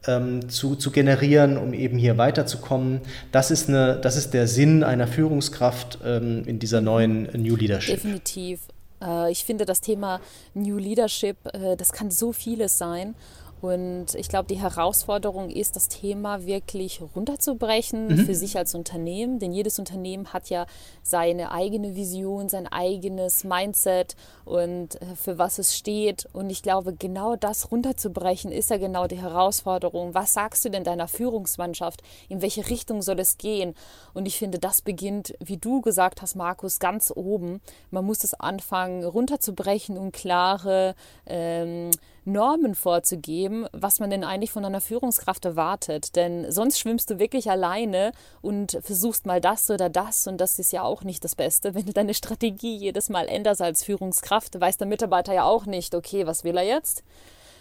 ähm, 0.07 0.49
zu, 0.49 0.75
zu 0.75 0.91
generieren, 0.91 1.57
um 1.57 1.73
eben 1.73 1.97
hier 1.97 2.17
weiterzukommen. 2.17 3.01
Das 3.31 3.51
ist, 3.51 3.69
eine, 3.69 3.97
das 3.97 4.15
ist 4.15 4.33
der 4.33 4.47
Sinn 4.47 4.83
einer 4.83 5.07
Führungskraft 5.07 5.99
ähm, 6.03 6.43
in 6.45 6.59
dieser 6.59 6.81
neuen 6.81 7.23
New 7.33 7.55
Leadership. 7.55 7.95
Definitiv. 7.95 8.59
Äh, 9.01 9.31
ich 9.31 9.43
finde 9.43 9.65
das 9.65 9.81
Thema 9.81 10.21
New 10.53 10.77
Leadership, 10.77 11.37
äh, 11.53 11.75
das 11.75 11.91
kann 11.91 12.11
so 12.11 12.31
vieles 12.33 12.77
sein. 12.77 13.15
Und 13.63 14.15
ich 14.15 14.27
glaube, 14.27 14.49
die 14.49 14.59
Herausforderung 14.59 15.49
ist, 15.49 15.77
das 15.77 15.87
Thema 15.87 16.45
wirklich 16.45 16.99
runterzubrechen 17.15 18.07
mhm. 18.07 18.25
für 18.25 18.35
sich 18.35 18.57
als 18.57 18.75
Unternehmen. 18.75 19.39
Denn 19.39 19.53
jedes 19.53 19.79
Unternehmen 19.79 20.33
hat 20.33 20.49
ja 20.49 20.65
seine 21.01 21.49
eigene 21.49 21.95
Vision, 21.95 22.49
sein 22.49 22.67
eigenes 22.67 23.45
Mindset 23.45 24.17
und 24.43 25.01
äh, 25.01 25.15
für 25.15 25.37
was 25.37 25.59
es 25.59 25.77
steht. 25.77 26.27
Und 26.33 26.49
ich 26.49 26.61
glaube, 26.61 26.93
genau 26.93 27.37
das 27.37 27.71
runterzubrechen 27.71 28.51
ist 28.51 28.69
ja 28.69 28.75
genau 28.75 29.07
die 29.07 29.21
Herausforderung. 29.21 30.13
Was 30.13 30.33
sagst 30.33 30.65
du 30.65 30.69
denn 30.69 30.83
deiner 30.83 31.07
Führungsmannschaft? 31.07 32.03
In 32.27 32.41
welche 32.41 32.69
Richtung 32.69 33.01
soll 33.01 33.21
es 33.21 33.37
gehen? 33.37 33.75
Und 34.13 34.25
ich 34.25 34.37
finde, 34.37 34.59
das 34.59 34.81
beginnt, 34.81 35.35
wie 35.39 35.55
du 35.55 35.79
gesagt 35.79 36.21
hast, 36.21 36.35
Markus, 36.35 36.79
ganz 36.79 37.13
oben. 37.15 37.61
Man 37.91 38.03
muss 38.03 38.25
es 38.25 38.33
anfangen, 38.33 39.05
runterzubrechen 39.05 39.97
und 39.97 40.11
klare 40.11 40.95
ähm, 41.25 41.91
Normen 42.25 42.75
vorzugeben, 42.75 43.67
was 43.71 43.99
man 43.99 44.09
denn 44.09 44.23
eigentlich 44.23 44.51
von 44.51 44.65
einer 44.65 44.81
Führungskraft 44.81 45.45
erwartet. 45.45 46.15
Denn 46.15 46.51
sonst 46.51 46.79
schwimmst 46.79 47.09
du 47.09 47.19
wirklich 47.19 47.49
alleine 47.49 48.11
und 48.41 48.77
versuchst 48.81 49.25
mal 49.25 49.41
das 49.41 49.69
oder 49.69 49.89
das 49.89 50.27
und 50.27 50.39
das 50.39 50.59
ist 50.59 50.73
ja 50.73 50.83
auch 50.83 51.03
nicht 51.03 51.23
das 51.23 51.35
Beste. 51.35 51.75
Wenn 51.75 51.85
du 51.85 51.93
deine 51.93 52.13
Strategie 52.13 52.75
jedes 52.75 53.09
Mal 53.09 53.27
änderst 53.27 53.61
als 53.61 53.83
Führungskraft, 53.83 54.59
weiß 54.59 54.77
der 54.77 54.87
Mitarbeiter 54.87 55.33
ja 55.33 55.43
auch 55.43 55.65
nicht, 55.65 55.95
okay, 55.95 56.25
was 56.25 56.43
will 56.43 56.57
er 56.57 56.63
jetzt? 56.63 57.03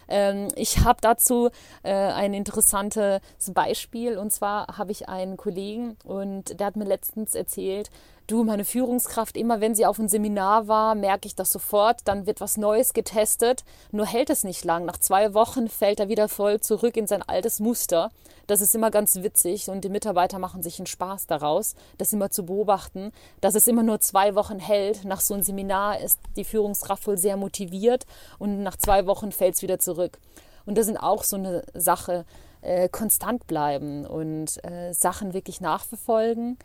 Ähm, 0.08 0.48
ich 0.56 0.80
habe 0.80 0.98
dazu 1.00 1.48
äh, 1.82 1.92
ein 1.92 2.34
interessantes 2.34 3.20
Beispiel 3.52 4.18
und 4.18 4.30
zwar 4.30 4.78
habe 4.78 4.92
ich 4.92 5.08
einen 5.08 5.36
Kollegen 5.36 5.96
und 6.04 6.58
der 6.58 6.66
hat 6.66 6.76
mir 6.76 6.84
letztens 6.84 7.34
erzählt, 7.34 7.90
du, 8.26 8.44
meine 8.44 8.64
Führungskraft, 8.64 9.36
immer 9.36 9.60
wenn 9.60 9.74
sie 9.74 9.86
auf 9.86 9.98
ein 9.98 10.08
Seminar 10.08 10.68
war, 10.68 10.94
merke 10.94 11.26
ich 11.26 11.34
das 11.34 11.50
sofort, 11.50 12.00
dann 12.04 12.26
wird 12.26 12.40
was 12.40 12.56
Neues 12.56 12.92
getestet, 12.92 13.64
nur 13.90 14.06
hält 14.06 14.30
es 14.30 14.44
nicht 14.44 14.64
lang. 14.64 14.84
Nach 14.84 14.98
zwei 14.98 15.34
Wochen 15.34 15.68
fällt 15.68 16.00
er 16.00 16.08
wieder 16.08 16.28
voll 16.28 16.60
zurück 16.60 16.96
in 16.96 17.06
sein 17.06 17.22
altes 17.22 17.60
Muster. 17.60 18.10
Das 18.46 18.60
ist 18.60 18.74
immer 18.74 18.90
ganz 18.90 19.16
witzig 19.16 19.68
und 19.68 19.82
die 19.84 19.88
Mitarbeiter 19.88 20.38
machen 20.38 20.62
sich 20.62 20.78
einen 20.78 20.86
Spaß 20.86 21.26
daraus, 21.26 21.74
das 21.98 22.12
immer 22.12 22.30
zu 22.30 22.44
beobachten, 22.44 23.12
dass 23.40 23.54
es 23.54 23.68
immer 23.68 23.82
nur 23.82 24.00
zwei 24.00 24.34
Wochen 24.34 24.58
hält. 24.58 25.04
Nach 25.04 25.20
so 25.20 25.34
einem 25.34 25.42
Seminar 25.42 26.00
ist 26.00 26.18
die 26.36 26.44
Führungskraft 26.44 27.06
wohl 27.06 27.18
sehr 27.18 27.36
motiviert 27.36 28.04
und 28.38 28.62
nach 28.62 28.76
zwei 28.76 29.06
Wochen 29.06 29.32
fällt 29.32 29.54
es 29.54 29.62
wieder 29.62 29.78
zurück. 29.78 30.18
Und 30.66 30.78
das 30.78 30.86
sind 30.86 30.96
auch 30.96 31.24
so 31.24 31.36
eine 31.36 31.64
Sache, 31.74 32.24
äh, 32.62 32.88
konstant 32.88 33.46
bleiben 33.46 34.06
und 34.06 34.64
äh, 34.64 34.92
Sachen 34.92 35.34
wirklich 35.34 35.60
nachverfolgen 35.60 36.58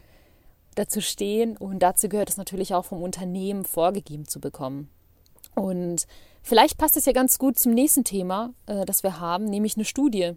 dazu 0.78 1.02
stehen 1.02 1.58
und 1.58 1.80
dazu 1.80 2.10
gehört 2.10 2.30
es 2.30 2.38
natürlich 2.38 2.74
auch 2.74 2.86
vom 2.86 3.02
Unternehmen 3.02 3.66
vorgegeben 3.66 4.28
zu 4.28 4.40
bekommen. 4.40 4.90
Und 5.56 6.08
vielleicht 6.44 6.78
passt 6.78 6.98
es 6.98 7.06
ja 7.06 7.14
ganz 7.14 7.40
gut 7.40 7.58
zum 7.58 7.74
nächsten 7.74 8.04
Thema, 8.04 8.54
äh, 8.68 8.86
das 8.86 9.04
wir 9.04 9.20
haben, 9.20 9.46
nämlich 9.46 9.76
eine 9.76 9.86
Studie. 9.86 10.34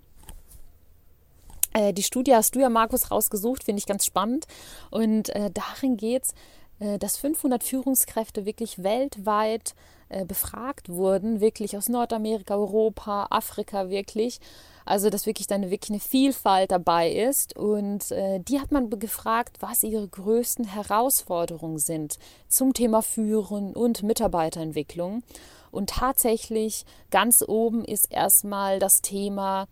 Äh, 1.72 1.92
die 1.92 2.02
Studie 2.02 2.34
hast 2.34 2.54
du 2.54 2.60
ja, 2.60 2.68
Markus, 2.68 3.10
rausgesucht, 3.10 3.64
finde 3.64 3.80
ich 3.80 3.86
ganz 3.86 4.04
spannend. 4.04 4.46
Und 4.90 5.28
äh, 5.30 5.50
darin 5.50 5.96
geht 5.96 6.24
es, 6.24 6.34
äh, 6.80 6.98
dass 6.98 7.16
500 7.18 7.62
Führungskräfte 7.62 8.46
wirklich 8.46 8.82
weltweit 8.82 9.74
äh, 10.08 10.24
befragt 10.24 10.88
wurden, 10.88 11.40
wirklich 11.40 11.76
aus 11.76 11.88
Nordamerika, 11.88 12.54
Europa, 12.54 13.28
Afrika 13.30 13.90
wirklich. 13.90 14.40
Also, 14.90 15.08
dass 15.08 15.24
wirklich 15.24 15.46
dann 15.46 15.70
wirklich 15.70 15.90
eine 15.90 16.00
Vielfalt 16.00 16.72
dabei 16.72 17.12
ist. 17.12 17.56
Und 17.56 18.10
äh, 18.10 18.40
die 18.40 18.60
hat 18.60 18.72
man 18.72 18.90
gefragt, 18.90 19.58
was 19.60 19.84
ihre 19.84 20.08
größten 20.08 20.64
Herausforderungen 20.64 21.78
sind 21.78 22.18
zum 22.48 22.74
Thema 22.74 23.00
Führen 23.00 23.72
und 23.72 24.02
Mitarbeiterentwicklung. 24.02 25.22
Und 25.70 25.90
tatsächlich 25.90 26.84
ganz 27.12 27.44
oben 27.46 27.84
ist 27.84 28.10
erstmal 28.10 28.80
das 28.80 29.00
Thema 29.00 29.68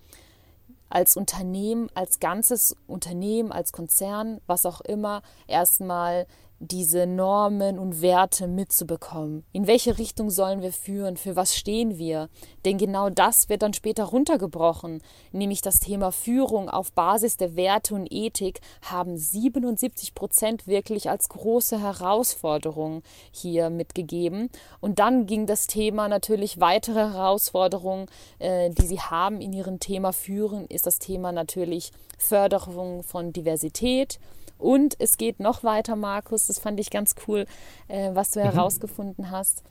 als 0.88 1.16
Unternehmen, 1.16 1.88
als 1.94 2.20
ganzes 2.20 2.76
Unternehmen, 2.87 3.50
als 3.50 3.72
Konzern, 3.72 4.40
was 4.46 4.66
auch 4.66 4.81
immer, 4.83 5.22
erstmal 5.48 6.28
diese 6.60 7.06
Normen 7.06 7.78
und 7.78 8.02
Werte 8.02 8.48
mitzubekommen. 8.48 9.44
In 9.52 9.66
welche 9.66 9.98
Richtung 9.98 10.30
sollen 10.30 10.60
wir 10.60 10.72
führen? 10.72 11.16
Für 11.16 11.36
was 11.36 11.56
stehen 11.56 11.98
wir? 11.98 12.28
Denn 12.64 12.78
genau 12.78 13.10
das 13.10 13.48
wird 13.48 13.62
dann 13.62 13.74
später 13.74 14.04
runtergebrochen. 14.04 15.00
Nämlich 15.30 15.62
das 15.62 15.78
Thema 15.78 16.10
Führung 16.10 16.68
auf 16.68 16.92
Basis 16.92 17.36
der 17.36 17.54
Werte 17.54 17.94
und 17.94 18.08
Ethik 18.10 18.60
haben 18.82 19.16
77 19.16 20.14
Prozent 20.14 20.66
wirklich 20.66 21.08
als 21.08 21.28
große 21.28 21.80
Herausforderung 21.80 23.02
hier 23.30 23.70
mitgegeben. 23.70 24.50
Und 24.80 24.98
dann 24.98 25.26
ging 25.26 25.46
das 25.46 25.68
Thema 25.68 26.08
natürlich 26.08 26.58
weitere 26.58 26.98
Herausforderungen, 26.98 28.06
äh, 28.40 28.70
die 28.70 28.86
sie 28.86 29.00
haben 29.00 29.40
in 29.40 29.52
ihrem 29.52 29.78
Thema 29.78 30.12
Führen, 30.12 30.66
ist 30.66 30.86
das 30.86 30.98
Thema 30.98 31.30
natürlich 31.30 31.92
Förderung 32.18 33.04
von 33.04 33.32
Diversität 33.32 34.18
und 34.58 34.96
es 34.98 35.16
geht 35.16 35.40
noch 35.40 35.64
weiter, 35.64 35.96
Markus, 35.96 36.46
das 36.46 36.58
fand 36.58 36.80
ich 36.80 36.90
ganz 36.90 37.14
cool, 37.26 37.46
äh, 37.88 38.10
was 38.14 38.30
du 38.30 38.40
mhm. 38.40 38.44
herausgefunden 38.44 39.30
hast. 39.30 39.62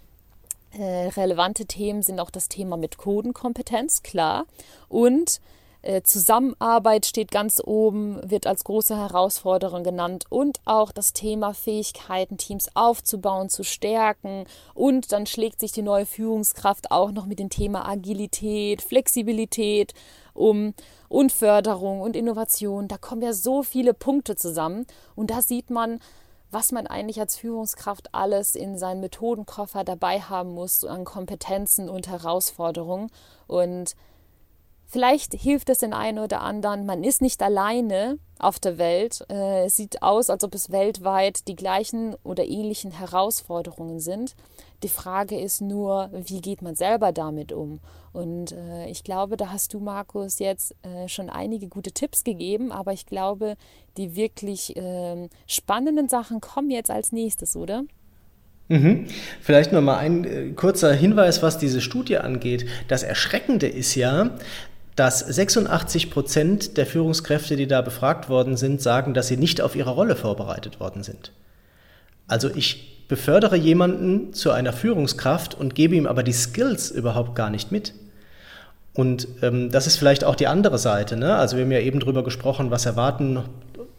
Äh, 0.71 1.09
relevante 1.09 1.65
Themen 1.65 2.01
sind 2.01 2.19
auch 2.19 2.29
das 2.29 2.49
Thema 2.49 2.77
mit 2.77 2.97
Codenkompetenz, 2.97 4.03
klar. 4.03 4.45
Und 4.89 5.39
Zusammenarbeit 6.03 7.05
steht 7.05 7.31
ganz 7.31 7.61
oben, 7.63 8.19
wird 8.29 8.45
als 8.45 8.65
große 8.65 8.97
Herausforderung 8.97 9.83
genannt 9.83 10.25
und 10.29 10.59
auch 10.65 10.91
das 10.91 11.13
Thema 11.13 11.53
Fähigkeiten, 11.53 12.37
Teams 12.37 12.69
aufzubauen, 12.73 13.47
zu 13.47 13.63
stärken. 13.63 14.43
Und 14.73 15.13
dann 15.13 15.25
schlägt 15.25 15.61
sich 15.61 15.71
die 15.71 15.81
neue 15.81 16.05
Führungskraft 16.05 16.91
auch 16.91 17.11
noch 17.11 17.25
mit 17.25 17.39
dem 17.39 17.49
Thema 17.49 17.87
Agilität, 17.87 18.81
Flexibilität 18.81 19.93
um 20.33 20.73
und 21.07 21.31
Förderung 21.31 22.01
und 22.01 22.17
Innovation. 22.17 22.89
Da 22.89 22.97
kommen 22.97 23.21
ja 23.21 23.31
so 23.31 23.63
viele 23.63 23.93
Punkte 23.93 24.35
zusammen. 24.35 24.85
Und 25.15 25.31
da 25.31 25.41
sieht 25.41 25.69
man, 25.69 25.99
was 26.51 26.73
man 26.73 26.87
eigentlich 26.87 27.19
als 27.21 27.37
Führungskraft 27.37 28.13
alles 28.13 28.55
in 28.55 28.77
seinem 28.77 29.01
Methodenkoffer 29.01 29.85
dabei 29.85 30.19
haben 30.19 30.53
muss 30.53 30.81
so 30.81 30.89
an 30.89 31.05
Kompetenzen 31.05 31.87
und 31.87 32.09
Herausforderungen. 32.09 33.09
Und 33.47 33.95
Vielleicht 34.89 35.33
hilft 35.33 35.69
es 35.69 35.79
den 35.79 35.93
einen 35.93 36.19
oder 36.19 36.41
anderen. 36.41 36.85
Man 36.85 37.03
ist 37.03 37.21
nicht 37.21 37.43
alleine 37.43 38.19
auf 38.39 38.57
der 38.57 38.77
Welt. 38.77 39.25
Äh, 39.29 39.65
es 39.65 39.75
sieht 39.75 40.01
aus, 40.01 40.29
als 40.29 40.45
ob 40.45 40.55
es 40.55 40.71
weltweit 40.71 41.47
die 41.49 41.57
gleichen 41.57 42.15
oder 42.23 42.45
ähnlichen 42.45 42.91
Herausforderungen 42.91 43.99
sind. 43.99 44.33
Die 44.83 44.89
Frage 44.89 45.37
ist 45.37 45.59
nur, 45.59 46.09
wie 46.13 46.39
geht 46.39 46.61
man 46.61 46.75
selber 46.75 47.11
damit 47.11 47.51
um? 47.51 47.81
Und 48.13 48.53
äh, 48.53 48.87
ich 48.89 49.03
glaube, 49.03 49.35
da 49.35 49.51
hast 49.51 49.73
du, 49.73 49.79
Markus, 49.79 50.39
jetzt 50.39 50.73
äh, 50.83 51.09
schon 51.09 51.29
einige 51.29 51.67
gute 51.67 51.91
Tipps 51.91 52.23
gegeben, 52.23 52.71
aber 52.71 52.93
ich 52.93 53.05
glaube, 53.05 53.55
die 53.97 54.15
wirklich 54.15 54.73
ähm, 54.77 55.29
spannenden 55.47 56.07
Sachen 56.07 56.39
kommen 56.39 56.69
jetzt 56.69 56.91
als 56.91 57.11
nächstes, 57.11 57.57
oder? 57.57 57.83
Mhm. 58.69 59.07
Vielleicht 59.41 59.71
noch 59.71 59.81
mal 59.81 59.97
ein 59.97 60.23
äh, 60.25 60.49
kurzer 60.53 60.93
Hinweis, 60.93 61.41
was 61.41 61.57
diese 61.57 61.81
Studie 61.81 62.17
angeht. 62.17 62.65
Das 62.87 63.03
Erschreckende 63.03 63.67
ist 63.67 63.95
ja, 63.95 64.31
dass 64.97 65.19
86 65.19 66.09
Prozent 66.09 66.75
der 66.75 66.87
Führungskräfte, 66.87 67.55
die 67.55 67.67
da 67.67 67.81
befragt 67.81 68.29
worden 68.29 68.57
sind, 68.57 68.81
sagen, 68.81 69.13
dass 69.13 69.27
sie 69.27 69.37
nicht 69.37 69.61
auf 69.61 69.75
ihre 69.75 69.91
Rolle 69.91 70.15
vorbereitet 70.15 70.79
worden 70.79 71.03
sind. 71.03 71.31
Also 72.27 72.49
ich 72.53 73.05
befördere 73.07 73.55
jemanden 73.55 74.33
zu 74.33 74.51
einer 74.51 74.73
Führungskraft 74.73 75.53
und 75.53 75.75
gebe 75.75 75.95
ihm 75.95 76.07
aber 76.07 76.23
die 76.23 76.33
Skills 76.33 76.89
überhaupt 76.89 77.35
gar 77.35 77.51
nicht 77.51 77.71
mit. 77.71 77.93
Und 78.95 79.27
ähm, 79.43 79.69
das 79.69 79.85
ist 79.85 79.97
vielleicht 79.97 80.23
auch 80.23 80.35
die 80.35 80.47
andere 80.47 80.79
Seite. 80.79 81.15
Ne? 81.15 81.35
Also 81.35 81.57
wir 81.57 81.63
haben 81.63 81.71
ja 81.71 81.79
eben 81.79 81.99
darüber 81.99 82.23
gesprochen, 82.23 82.71
was 82.71 82.87
erwarten 82.87 83.43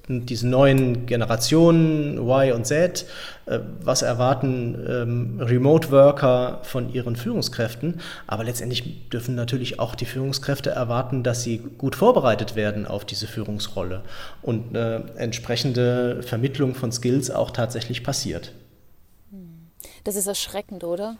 diese 0.08 0.48
neuen 0.48 1.06
Generationen 1.06 2.18
Y 2.18 2.52
und 2.52 2.66
Z, 2.66 3.06
äh, 3.46 3.60
was 3.80 4.02
erwarten 4.02 4.86
ähm, 4.88 5.40
Remote 5.40 5.90
Worker 5.90 6.60
von 6.62 6.92
ihren 6.92 7.16
Führungskräften. 7.16 8.00
Aber 8.26 8.44
letztendlich 8.44 9.08
dürfen 9.10 9.34
natürlich 9.34 9.78
auch 9.78 9.94
die 9.94 10.06
Führungskräfte 10.06 10.70
erwarten, 10.70 11.22
dass 11.22 11.42
sie 11.42 11.58
gut 11.58 11.94
vorbereitet 11.94 12.56
werden 12.56 12.86
auf 12.86 13.04
diese 13.04 13.26
Führungsrolle 13.26 14.02
und 14.42 14.76
eine 14.76 15.04
entsprechende 15.16 16.22
Vermittlung 16.22 16.74
von 16.74 16.92
Skills 16.92 17.30
auch 17.30 17.50
tatsächlich 17.50 18.02
passiert. 18.02 18.52
Das 20.04 20.16
ist 20.16 20.26
erschreckend, 20.26 20.84
oder? 20.84 21.16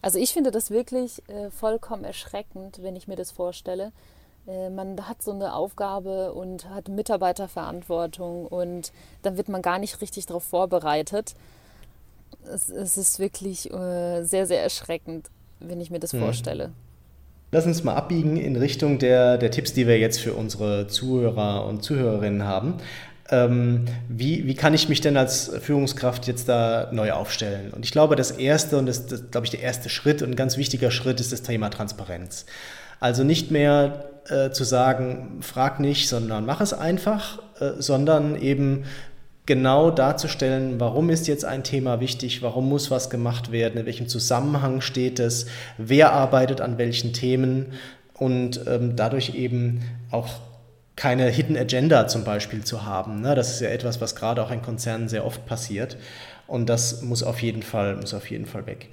Also 0.00 0.18
ich 0.18 0.32
finde 0.32 0.50
das 0.50 0.70
wirklich 0.70 1.22
äh, 1.28 1.50
vollkommen 1.50 2.04
erschreckend, 2.04 2.80
wenn 2.82 2.96
ich 2.96 3.06
mir 3.06 3.16
das 3.16 3.30
vorstelle 3.30 3.86
äh, 3.86 3.90
man 4.46 5.08
hat 5.08 5.22
so 5.22 5.30
eine 5.30 5.54
Aufgabe 5.54 6.32
und 6.32 6.68
hat 6.68 6.88
Mitarbeiterverantwortung 6.88 8.46
und 8.46 8.92
dann 9.22 9.36
wird 9.36 9.48
man 9.48 9.62
gar 9.62 9.78
nicht 9.78 10.00
richtig 10.00 10.26
darauf 10.26 10.44
vorbereitet. 10.44 11.34
Es, 12.52 12.68
es 12.68 12.96
ist 12.96 13.18
wirklich 13.18 13.72
äh, 13.72 14.22
sehr, 14.24 14.46
sehr 14.46 14.62
erschreckend, 14.62 15.30
wenn 15.60 15.80
ich 15.80 15.90
mir 15.90 16.00
das 16.00 16.12
mhm. 16.12 16.20
vorstelle. 16.20 16.72
Lass 17.52 17.66
uns 17.66 17.84
mal 17.84 17.94
abbiegen 17.94 18.38
in 18.38 18.56
Richtung 18.56 18.98
der, 18.98 19.36
der 19.36 19.50
Tipps, 19.50 19.74
die 19.74 19.86
wir 19.86 19.98
jetzt 19.98 20.20
für 20.20 20.32
unsere 20.32 20.86
Zuhörer 20.88 21.66
und 21.66 21.84
Zuhörerinnen 21.84 22.44
haben. 22.44 22.78
Ähm, 23.30 23.84
wie, 24.08 24.46
wie 24.46 24.54
kann 24.54 24.74
ich 24.74 24.88
mich 24.88 25.02
denn 25.02 25.16
als 25.16 25.52
Führungskraft 25.60 26.26
jetzt 26.26 26.48
da 26.48 26.88
neu 26.92 27.12
aufstellen? 27.12 27.72
Und 27.72 27.84
ich 27.84 27.92
glaube, 27.92 28.16
das 28.16 28.30
erste 28.30 28.78
und 28.78 28.86
das, 28.86 29.06
das 29.06 29.30
glaube 29.30 29.46
ich, 29.46 29.50
der 29.50 29.60
erste 29.60 29.88
Schritt 29.88 30.22
und 30.22 30.30
ein 30.30 30.36
ganz 30.36 30.56
wichtiger 30.56 30.90
Schritt 30.90 31.20
ist 31.20 31.30
das 31.30 31.42
Thema 31.42 31.68
Transparenz. 31.68 32.46
Also 33.02 33.24
nicht 33.24 33.50
mehr 33.50 34.04
äh, 34.28 34.50
zu 34.50 34.62
sagen, 34.62 35.38
frag 35.40 35.80
nicht, 35.80 36.08
sondern 36.08 36.46
mach 36.46 36.60
es 36.60 36.72
einfach, 36.72 37.42
äh, 37.58 37.72
sondern 37.78 38.40
eben 38.40 38.84
genau 39.44 39.90
darzustellen, 39.90 40.78
warum 40.78 41.10
ist 41.10 41.26
jetzt 41.26 41.44
ein 41.44 41.64
Thema 41.64 41.98
wichtig, 41.98 42.42
warum 42.42 42.68
muss 42.68 42.92
was 42.92 43.10
gemacht 43.10 43.50
werden, 43.50 43.80
in 43.80 43.86
welchem 43.86 44.06
Zusammenhang 44.06 44.82
steht 44.82 45.18
es, 45.18 45.46
wer 45.78 46.12
arbeitet 46.12 46.60
an 46.60 46.78
welchen 46.78 47.12
Themen 47.12 47.72
und 48.14 48.60
ähm, 48.68 48.94
dadurch 48.94 49.34
eben 49.34 49.82
auch 50.12 50.28
keine 50.94 51.26
Hidden 51.28 51.56
Agenda 51.56 52.06
zum 52.06 52.22
Beispiel 52.22 52.62
zu 52.62 52.84
haben. 52.84 53.20
Ne? 53.20 53.34
Das 53.34 53.52
ist 53.52 53.60
ja 53.62 53.70
etwas, 53.70 54.00
was 54.00 54.14
gerade 54.14 54.44
auch 54.44 54.52
in 54.52 54.62
Konzernen 54.62 55.08
sehr 55.08 55.26
oft 55.26 55.44
passiert. 55.44 55.96
Und 56.46 56.68
das 56.68 57.02
muss 57.02 57.22
auf 57.22 57.42
jeden 57.42 57.62
Fall, 57.62 57.96
muss 57.96 58.14
auf 58.14 58.30
jeden 58.30 58.46
Fall 58.46 58.66
weg. 58.66 58.88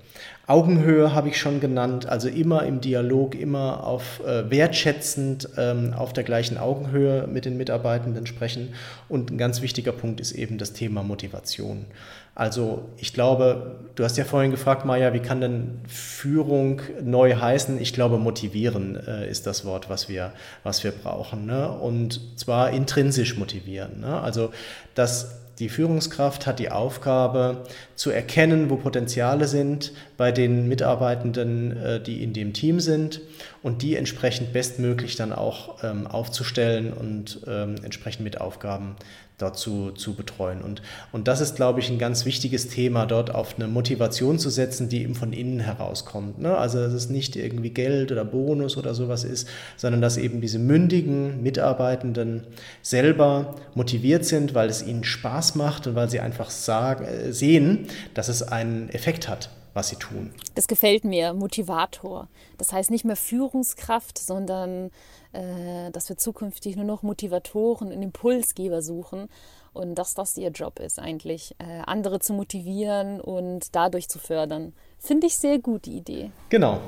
Augenhöhe 0.48 1.14
habe 1.14 1.30
ich 1.30 1.40
schon 1.40 1.60
genannt, 1.60 2.08
also 2.08 2.28
immer 2.28 2.64
im 2.64 2.82
Dialog, 2.82 3.36
immer 3.36 3.84
auf 3.86 4.20
äh, 4.26 4.50
wertschätzend 4.50 5.50
ähm, 5.58 5.94
auf 5.94 6.12
der 6.12 6.24
gleichen 6.24 6.58
Augenhöhe 6.58 7.28
mit 7.28 7.46
den 7.46 7.58
Mitarbeitenden 7.58 8.26
sprechen. 8.26 8.74
Und 9.08 9.30
ein 9.30 9.38
ganz 9.38 9.62
wichtiger 9.62 9.92
Punkt 9.92 10.20
ist 10.20 10.32
eben 10.32 10.58
das 10.58 10.74
Thema 10.74 11.04
Motivation. 11.04 11.86
Also 12.34 12.86
ich 12.98 13.14
glaube, 13.14 13.76
du 13.96 14.04
hast 14.04 14.18
ja 14.18 14.24
vorhin 14.24 14.50
gefragt, 14.50 14.86
Maja, 14.86 15.14
wie 15.14 15.20
kann 15.20 15.42
denn 15.42 15.82
Führung 15.88 16.82
neu 17.04 17.36
heißen? 17.36 17.80
Ich 17.82 17.94
glaube, 17.94 18.18
motivieren 18.18 18.96
äh, 18.96 19.30
ist 19.30 19.46
das 19.46 19.66
Wort, 19.66 19.90
was 19.90 20.08
wir, 20.08 20.32
was 20.64 20.84
wir 20.84 20.92
brauchen. 20.92 21.46
Ne? 21.46 21.70
Und 21.70 22.40
zwar 22.40 22.72
intrinsisch 22.72 23.38
motivieren. 23.38 24.00
Ne? 24.00 24.20
Also 24.22 24.52
das 24.96 25.36
die 25.60 25.70
Führungskraft 25.70 26.48
hat 26.48 26.60
die 26.60 26.72
Aufgabe 26.72 27.66
zu 27.96 28.12
erkennen, 28.12 28.70
wo 28.70 28.78
Potenziale 28.78 29.48
sind 29.48 29.92
bei 30.16 30.32
den 30.32 30.68
Mitarbeitenden, 30.68 31.76
äh, 31.78 32.02
die 32.02 32.24
in 32.24 32.34
dem 32.34 32.54
Team 32.54 32.80
sind 32.80 33.22
und 33.62 33.82
die 33.82 33.96
entsprechend 33.96 34.54
bestmöglich 34.54 35.16
dann 35.16 35.34
auch 35.34 35.84
ähm, 35.84 36.08
aufzustellen 36.08 36.94
und 36.94 37.42
ähm, 37.48 37.76
entsprechend 37.84 38.24
mit 38.24 38.40
Aufgaben 38.40 38.96
dort 39.40 39.58
zu, 39.58 39.92
zu 39.92 40.14
betreuen. 40.14 40.62
Und, 40.62 40.82
und 41.12 41.28
das 41.28 41.42
ist, 41.42 41.56
glaube 41.56 41.80
ich, 41.80 41.90
ein 41.90 41.98
ganz 41.98 42.26
wichtiges 42.26 42.68
Thema, 42.68 43.06
dort 43.06 43.34
auf 43.34 43.56
eine 43.56 43.68
Motivation 43.68 44.38
zu 44.38 44.50
setzen, 44.50 44.90
die 44.90 45.02
eben 45.02 45.16
von 45.16 45.34
innen 45.34 45.60
herauskommt. 45.60 46.40
Ne? 46.40 46.58
Also 46.58 46.80
dass 46.80 46.94
es 46.94 47.10
nicht 47.10 47.36
irgendwie 47.36 47.70
Geld 47.70 48.12
oder 48.12 48.26
Bonus 48.26 48.78
oder 48.78 48.94
sowas 48.94 49.24
ist, 49.24 49.48
sondern 49.78 50.02
dass 50.02 50.18
eben 50.18 50.42
diese 50.42 50.60
mündigen 50.60 51.42
Mitarbeitenden 51.42 52.44
selber 52.82 53.56
motiviert 53.76 54.26
sind, 54.26 54.54
weil 54.54 54.70
es 54.70 54.86
ihnen 54.86 55.04
Spaß 55.04 55.56
macht 55.56 55.88
und 55.88 55.96
weil 55.96 56.10
sie 56.10 56.20
einfach 56.20 56.50
sagen, 56.50 57.06
äh, 57.06 57.32
sehen, 57.32 57.88
dass 58.14 58.28
es 58.28 58.44
einen 58.44 58.90
Effekt 58.90 59.30
hat 59.30 59.50
was 59.80 59.90
sie 59.90 59.96
tun. 59.96 60.32
Das 60.56 60.68
gefällt 60.68 61.06
mir, 61.06 61.34
Motivator. 61.34 62.28
Das 62.58 62.74
heißt 62.74 62.92
nicht 62.92 63.06
mehr 63.06 63.16
Führungskraft, 63.16 64.18
sondern 64.18 64.92
äh, 65.32 65.90
dass 65.92 66.10
wir 66.10 66.18
zukünftig 66.18 66.76
nur 66.76 66.86
noch 66.86 67.02
Motivatoren 67.02 67.92
und 67.92 68.02
Impulsgeber 68.02 68.82
suchen 68.82 69.30
und 69.74 69.96
dass 69.96 70.16
das 70.16 70.36
ihr 70.38 70.50
Job 70.50 70.80
ist 70.80 71.00
eigentlich, 71.00 71.56
äh, 71.60 71.82
andere 71.86 72.20
zu 72.20 72.34
motivieren 72.34 73.22
und 73.22 73.74
dadurch 73.74 74.10
zu 74.10 74.20
fördern. 74.20 74.74
Finde 75.00 75.28
ich 75.28 75.38
sehr 75.38 75.60
gut, 75.60 75.86
die 75.86 75.98
Idee. 75.98 76.32
Genau. 76.50 76.80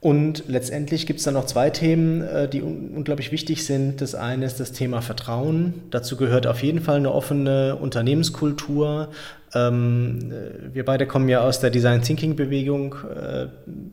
Und 0.00 0.44
letztendlich 0.48 1.06
gibt 1.06 1.18
es 1.18 1.26
dann 1.26 1.34
noch 1.34 1.44
zwei 1.44 1.68
Themen, 1.68 2.22
äh, 2.22 2.48
die 2.48 2.62
unglaublich 2.62 3.32
wichtig 3.32 3.66
sind. 3.66 4.00
Das 4.00 4.14
eine 4.14 4.46
ist 4.46 4.58
das 4.58 4.72
Thema 4.72 5.02
Vertrauen. 5.02 5.82
Dazu 5.90 6.16
gehört 6.16 6.46
auf 6.46 6.62
jeden 6.62 6.80
Fall 6.80 6.96
eine 6.96 7.12
offene 7.12 7.76
Unternehmenskultur, 7.76 9.10
Ähm, 9.54 10.30
äh, 10.30 10.74
wir 10.74 10.84
beide 10.84 11.06
kommen 11.06 11.28
ja 11.28 11.40
aus 11.40 11.60
der 11.60 11.70
Design 11.70 12.02
Thinking 12.02 12.36
Bewegung, 12.36 12.94
äh, 13.14 13.46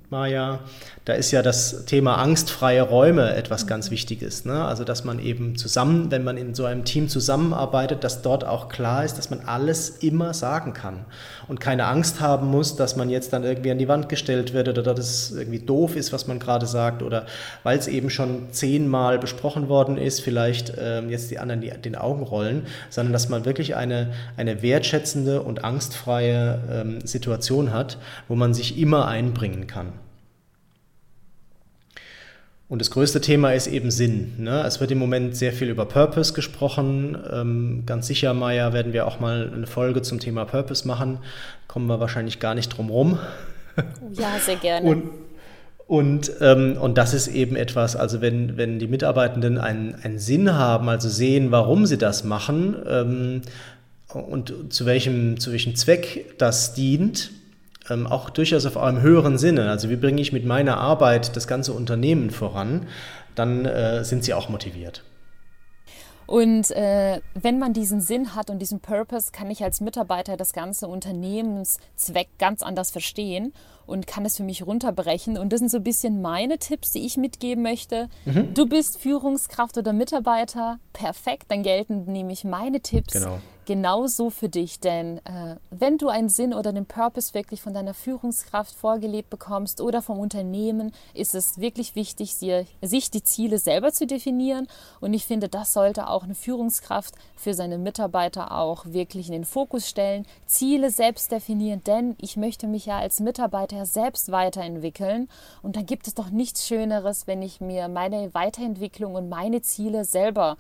Maja. 0.10 0.60
Da 1.06 1.14
ist 1.14 1.32
ja 1.32 1.42
das 1.42 1.86
Thema 1.86 2.16
angstfreie 2.18 2.82
Räume 2.82 3.34
etwas 3.34 3.66
ganz 3.66 3.90
Wichtiges. 3.90 4.46
Ne? 4.46 4.64
Also, 4.66 4.84
dass 4.84 5.04
man 5.04 5.20
eben 5.20 5.56
zusammen, 5.56 6.12
wenn 6.12 6.24
man 6.24 6.38
in 6.38 6.54
so 6.54 6.66
einem 6.66 6.86
Team 6.86 7.10
zusammenarbeitet, 7.10 8.04
dass 8.04 8.22
dort 8.22 8.46
auch 8.46 8.70
klar 8.70 9.04
ist, 9.04 9.18
dass 9.18 9.30
man 9.30 9.42
alles 9.46 9.90
immer 9.90 10.34
sagen 10.34 10.74
kann 10.74 11.06
und 11.48 11.60
keine 11.60 11.86
Angst 11.86 12.20
haben 12.22 12.48
muss, 12.48 12.76
dass 12.76 12.96
man 12.96 13.10
jetzt 13.10 13.34
dann 13.34 13.44
irgendwie 13.44 13.72
an 13.72 13.78
die 13.78 13.88
Wand 13.88 14.10
gestellt 14.10 14.54
wird 14.54 14.68
oder 14.68 14.84
dass 14.84 15.00
es 15.00 15.32
irgendwie 15.32 15.60
doof 15.60 15.96
ist, 15.96 16.14
was 16.14 16.28
man 16.28 16.40
gerade 16.40 16.68
sagt 16.68 17.02
oder 17.02 17.26
weil 17.64 17.80
es 17.80 17.88
eben 17.88 18.10
schon 18.10 18.52
zehnmal 18.52 19.18
besprochen 19.18 19.70
worden 19.70 19.98
ist, 19.98 20.22
vielleicht 20.22 20.74
ähm, 20.80 21.10
jetzt 21.10 21.32
die 21.32 21.40
anderen 21.40 21.62
die, 21.62 21.70
den 21.70 21.96
Augen 21.96 22.24
rollen, 22.24 22.68
sondern 22.90 23.14
dass 23.14 23.30
man 23.30 23.46
wirklich 23.46 23.76
eine, 23.76 24.12
eine 24.36 24.62
wertschätzende 24.62 25.47
und 25.48 25.64
angstfreie 25.64 26.62
ähm, 26.72 27.02
Situation 27.02 27.74
hat, 27.74 27.98
wo 28.28 28.36
man 28.36 28.54
sich 28.54 28.78
immer 28.78 29.08
einbringen 29.08 29.66
kann. 29.66 29.94
Und 32.70 32.80
das 32.80 32.92
größte 32.92 33.22
Thema 33.22 33.54
ist 33.54 33.68
eben 33.68 33.92
Sinn. 33.92 34.34
Ne? 34.40 34.62
Es 34.68 34.82
wird 34.82 34.92
im 34.92 34.98
Moment 34.98 35.38
sehr 35.38 35.54
viel 35.54 35.70
über 35.70 35.86
Purpose 35.86 36.34
gesprochen. 36.34 37.18
Ähm, 37.32 37.84
ganz 37.86 38.08
sicher, 38.08 38.34
Maya, 38.34 38.74
werden 38.74 38.92
wir 38.92 39.08
auch 39.08 39.22
mal 39.22 39.52
eine 39.56 39.68
Folge 39.68 40.02
zum 40.02 40.20
Thema 40.20 40.44
Purpose 40.44 40.86
machen. 40.86 41.20
Kommen 41.70 41.88
wir 41.88 42.02
wahrscheinlich 42.02 42.42
gar 42.42 42.56
nicht 42.56 42.70
drum 42.70 42.90
rum. 42.90 43.20
Ja, 44.14 44.40
sehr 44.44 44.56
gerne. 44.56 44.90
Und, 44.90 45.04
und, 45.86 46.32
ähm, 46.42 46.78
und 46.82 46.98
das 46.98 47.14
ist 47.14 47.28
eben 47.28 47.56
etwas, 47.56 47.96
also 47.96 48.22
wenn, 48.22 48.58
wenn 48.58 48.80
die 48.80 48.88
Mitarbeitenden 48.88 49.58
einen, 49.58 49.96
einen 50.04 50.18
Sinn 50.20 50.54
haben, 50.54 50.90
also 50.90 51.08
sehen, 51.08 51.52
warum 51.52 51.86
sie 51.86 51.98
das 51.98 52.24
machen, 52.24 52.76
ähm, 52.90 53.42
und 54.14 54.74
zu 54.74 54.86
welchem, 54.86 55.40
zu 55.40 55.52
welchem 55.52 55.76
Zweck 55.76 56.38
das 56.38 56.74
dient, 56.74 57.32
ähm, 57.90 58.08
auch 58.08 58.30
durchaus 58.30 58.66
auf 58.66 58.78
einem 58.78 59.02
höheren 59.02 59.38
Sinne. 59.38 59.70
Also 59.70 59.90
wie 59.90 59.96
bringe 59.96 60.22
ich 60.22 60.32
mit 60.32 60.46
meiner 60.46 60.78
Arbeit 60.78 61.36
das 61.36 61.48
ganze 61.48 61.74
Unternehmen 61.74 62.30
voran, 62.30 62.88
dann 63.36 63.66
äh, 63.66 64.04
sind 64.04 64.24
sie 64.24 64.34
auch 64.34 64.50
motiviert. 64.50 65.04
Und 66.26 66.72
äh, 66.72 67.22
wenn 67.36 67.58
man 67.58 67.72
diesen 67.72 68.02
Sinn 68.02 68.36
hat 68.36 68.50
und 68.50 68.60
diesen 68.60 68.82
Purpose, 68.82 69.32
kann 69.32 69.50
ich 69.50 69.64
als 69.64 69.80
Mitarbeiter 69.80 70.36
das 70.36 70.52
ganze 70.52 70.88
Unternehmenszweck 70.88 72.28
ganz 72.38 72.62
anders 72.62 72.92
verstehen 72.92 73.54
und 73.88 74.06
kann 74.06 74.26
es 74.26 74.38
für 74.38 74.44
mich 74.44 74.66
runterbrechen. 74.66 75.38
Und 75.38 75.52
das 75.52 75.60
sind 75.60 75.70
so 75.70 75.78
ein 75.78 75.84
bisschen 75.84 76.22
meine 76.22 76.60
Tipps, 76.60 76.92
die 76.92 77.06
ich 77.06 77.18
mitgeben 77.18 77.64
möchte. 77.64 78.10
Mhm. 78.26 78.54
Du 78.54 78.68
bist 78.68 79.00
Führungskraft 79.00 79.78
oder 79.78 79.94
Mitarbeiter, 79.94 80.80
perfekt, 80.94 81.46
dann 81.50 81.64
gelten 81.64 82.12
nämlich 82.12 82.44
meine 82.44 82.82
Tipps. 82.82 83.14
Genau 83.14 83.40
genauso 83.68 84.32
für 84.32 84.50
dich. 84.50 84.80
Denn 84.80 85.20
äh, 85.20 85.58
wenn 85.70 86.00
du 86.00 86.08
einen 86.08 86.30
Sinn 86.30 86.56
oder 86.56 86.72
einen 86.72 86.88
Purpose 86.88 87.36
wirklich 87.36 87.62
von 87.62 87.74
deiner 87.74 87.94
Führungskraft 87.94 88.74
vorgelebt 88.74 89.30
bekommst 89.30 89.82
oder 89.82 90.02
vom 90.02 90.18
Unternehmen, 90.18 90.92
ist 91.14 91.36
es 91.36 91.60
wirklich 91.60 91.96
wichtig, 91.96 92.34
sich 92.34 93.12
die 93.12 93.24
Ziele 93.24 93.60
selber 93.60 93.92
zu 93.92 94.08
definieren. 94.08 94.68
Und 95.02 95.14
ich 95.14 95.26
finde, 95.26 95.50
das 95.50 95.74
sollte 95.74 96.08
auch 96.08 96.24
eine 96.24 96.34
Führungskraft 96.34 97.14
für 97.36 97.54
seine 97.54 97.78
Mitarbeiter 97.78 98.58
auch 98.58 98.86
wirklich 98.88 99.28
in 99.28 99.34
den 99.34 99.46
Fokus 99.46 99.88
stellen. 99.88 100.26
Ziele 100.48 100.90
selbst 100.90 101.32
definieren, 101.32 101.84
denn 101.84 102.16
ich 102.20 102.38
möchte 102.38 102.68
mich 102.68 102.86
ja 102.86 102.98
als 102.98 103.20
Mitarbeiter 103.20 103.77
selbst 103.86 104.32
weiterentwickeln. 104.32 105.30
Und 105.62 105.76
da 105.76 105.82
gibt 105.82 106.08
es 106.08 106.16
doch 106.16 106.30
nichts 106.30 106.66
Schöneres, 106.68 107.28
wenn 107.28 107.42
ich 107.42 107.62
mir 107.62 107.88
meine 107.88 108.34
Weiterentwicklung 108.34 109.16
und 109.16 109.30
meine 109.30 109.62
Ziele 109.62 110.06
selber 110.06 110.58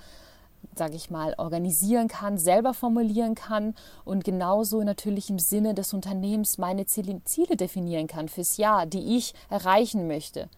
sage 0.75 0.95
ich 0.95 1.09
mal, 1.09 1.33
organisieren 1.37 2.07
kann, 2.07 2.37
selber 2.37 2.73
formulieren 2.73 3.35
kann 3.35 3.73
und 4.05 4.23
genauso 4.23 4.83
natürlich 4.83 5.29
im 5.29 5.39
Sinne 5.39 5.73
des 5.73 5.93
Unternehmens 5.93 6.57
meine 6.57 6.85
Ziele 6.85 7.55
definieren 7.55 8.07
kann 8.07 8.27
fürs 8.27 8.57
Jahr, 8.57 8.85
die 8.85 9.17
ich 9.17 9.33
erreichen 9.49 10.07
möchte. 10.07 10.49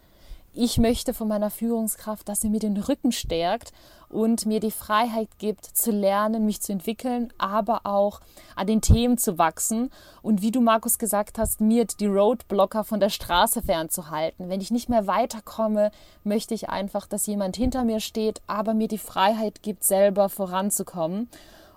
Ich 0.62 0.78
möchte 0.78 1.13
von 1.13 1.30
meiner 1.30 1.52
Führungskraft, 1.52 2.28
dass 2.28 2.41
sie 2.41 2.50
mir 2.50 2.60
den 2.60 2.76
Rücken 2.76 3.13
stärkt 3.13 3.72
und 4.10 4.45
mir 4.45 4.60
die 4.60 4.72
Freiheit 4.72 5.30
gibt, 5.38 5.63
zu 5.63 5.89
lernen, 5.89 6.45
mich 6.45 6.60
zu 6.60 6.74
entwickeln, 6.74 7.32
aber 7.38 7.86
auch 7.86 8.19
an 8.58 8.67
den 8.67 8.82
Themen 8.82 9.17
zu 9.17 9.38
wachsen. 9.38 9.89
Und 10.22 10.41
wie 10.41 10.52
du, 10.52 10.60
Markus, 10.60 10.98
gesagt 10.98 11.38
hast, 11.38 11.62
mir 11.62 11.86
die 11.86 12.08
Roadblocker 12.08 12.84
von 12.84 13.00
der 13.00 13.08
Straße 13.08 13.62
fernzuhalten. 13.62 14.50
Wenn 14.50 14.60
ich 14.60 14.69
nicht 14.69 14.89
mehr 14.89 15.08
weiterkomme, 15.08 15.91
möchte 16.26 16.54
ich 16.56 16.67
einfach, 16.67 17.08
dass 17.08 17.26
jemand 17.26 17.56
hinter 17.56 17.86
mir 17.86 18.02
steht, 18.02 18.41
aber 18.45 18.74
mir 18.74 18.89
die 18.89 18.98
Freiheit 18.98 19.63
gibt, 19.63 19.86
selber 19.86 20.28
voranzukommen. 20.28 21.30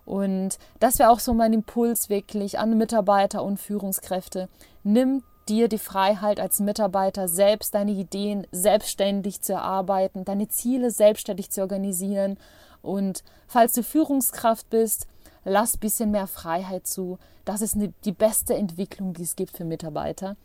Und 0.05 0.59
das 0.81 0.99
wäre 0.99 1.11
auch 1.11 1.21
so 1.21 1.35
mein 1.35 1.53
Impuls 1.53 2.09
wirklich 2.09 2.59
an 2.59 2.77
Mitarbeiter 2.77 3.45
und 3.45 3.61
Führungskräfte. 3.61 4.49
Nimm 4.83 5.23
dir 5.49 5.69
die 5.69 5.79
Freiheit 5.79 6.41
als 6.41 6.61
Mitarbeiter, 6.61 7.29
selbst 7.29 7.75
deine 7.75 7.93
Ideen 7.93 8.47
selbstständig 8.53 9.41
zu 9.41 9.55
erarbeiten, 9.55 10.25
deine 10.25 10.49
Ziele 10.49 10.91
selbstständig 10.91 11.51
zu 11.51 11.61
organisieren. 11.61 12.39
Und 12.83 13.23
falls 13.47 13.73
du 13.73 13.83
Führungskraft 13.83 14.69
bist, 14.71 15.07
lass 15.45 15.77
ein 15.77 15.81
bisschen 15.81 16.11
mehr 16.11 16.27
Freiheit 16.27 16.87
zu. 16.87 17.19
Das 17.45 17.63
ist 17.63 17.75
eine, 17.75 17.93
die 18.05 18.13
beste 18.13 18.55
Entwicklung, 18.55 19.15
die 19.15 19.23
es 19.23 19.37
gibt 19.37 19.57
für 19.57 19.65
Mitarbeiter. 19.65 20.37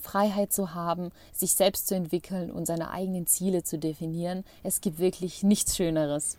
Freiheit 0.00 0.52
zu 0.52 0.74
haben, 0.74 1.10
sich 1.32 1.52
selbst 1.52 1.88
zu 1.88 1.94
entwickeln 1.94 2.50
und 2.50 2.66
seine 2.66 2.90
eigenen 2.90 3.26
Ziele 3.26 3.62
zu 3.62 3.78
definieren. 3.78 4.44
Es 4.62 4.80
gibt 4.80 4.98
wirklich 4.98 5.42
nichts 5.42 5.76
Schöneres. 5.76 6.36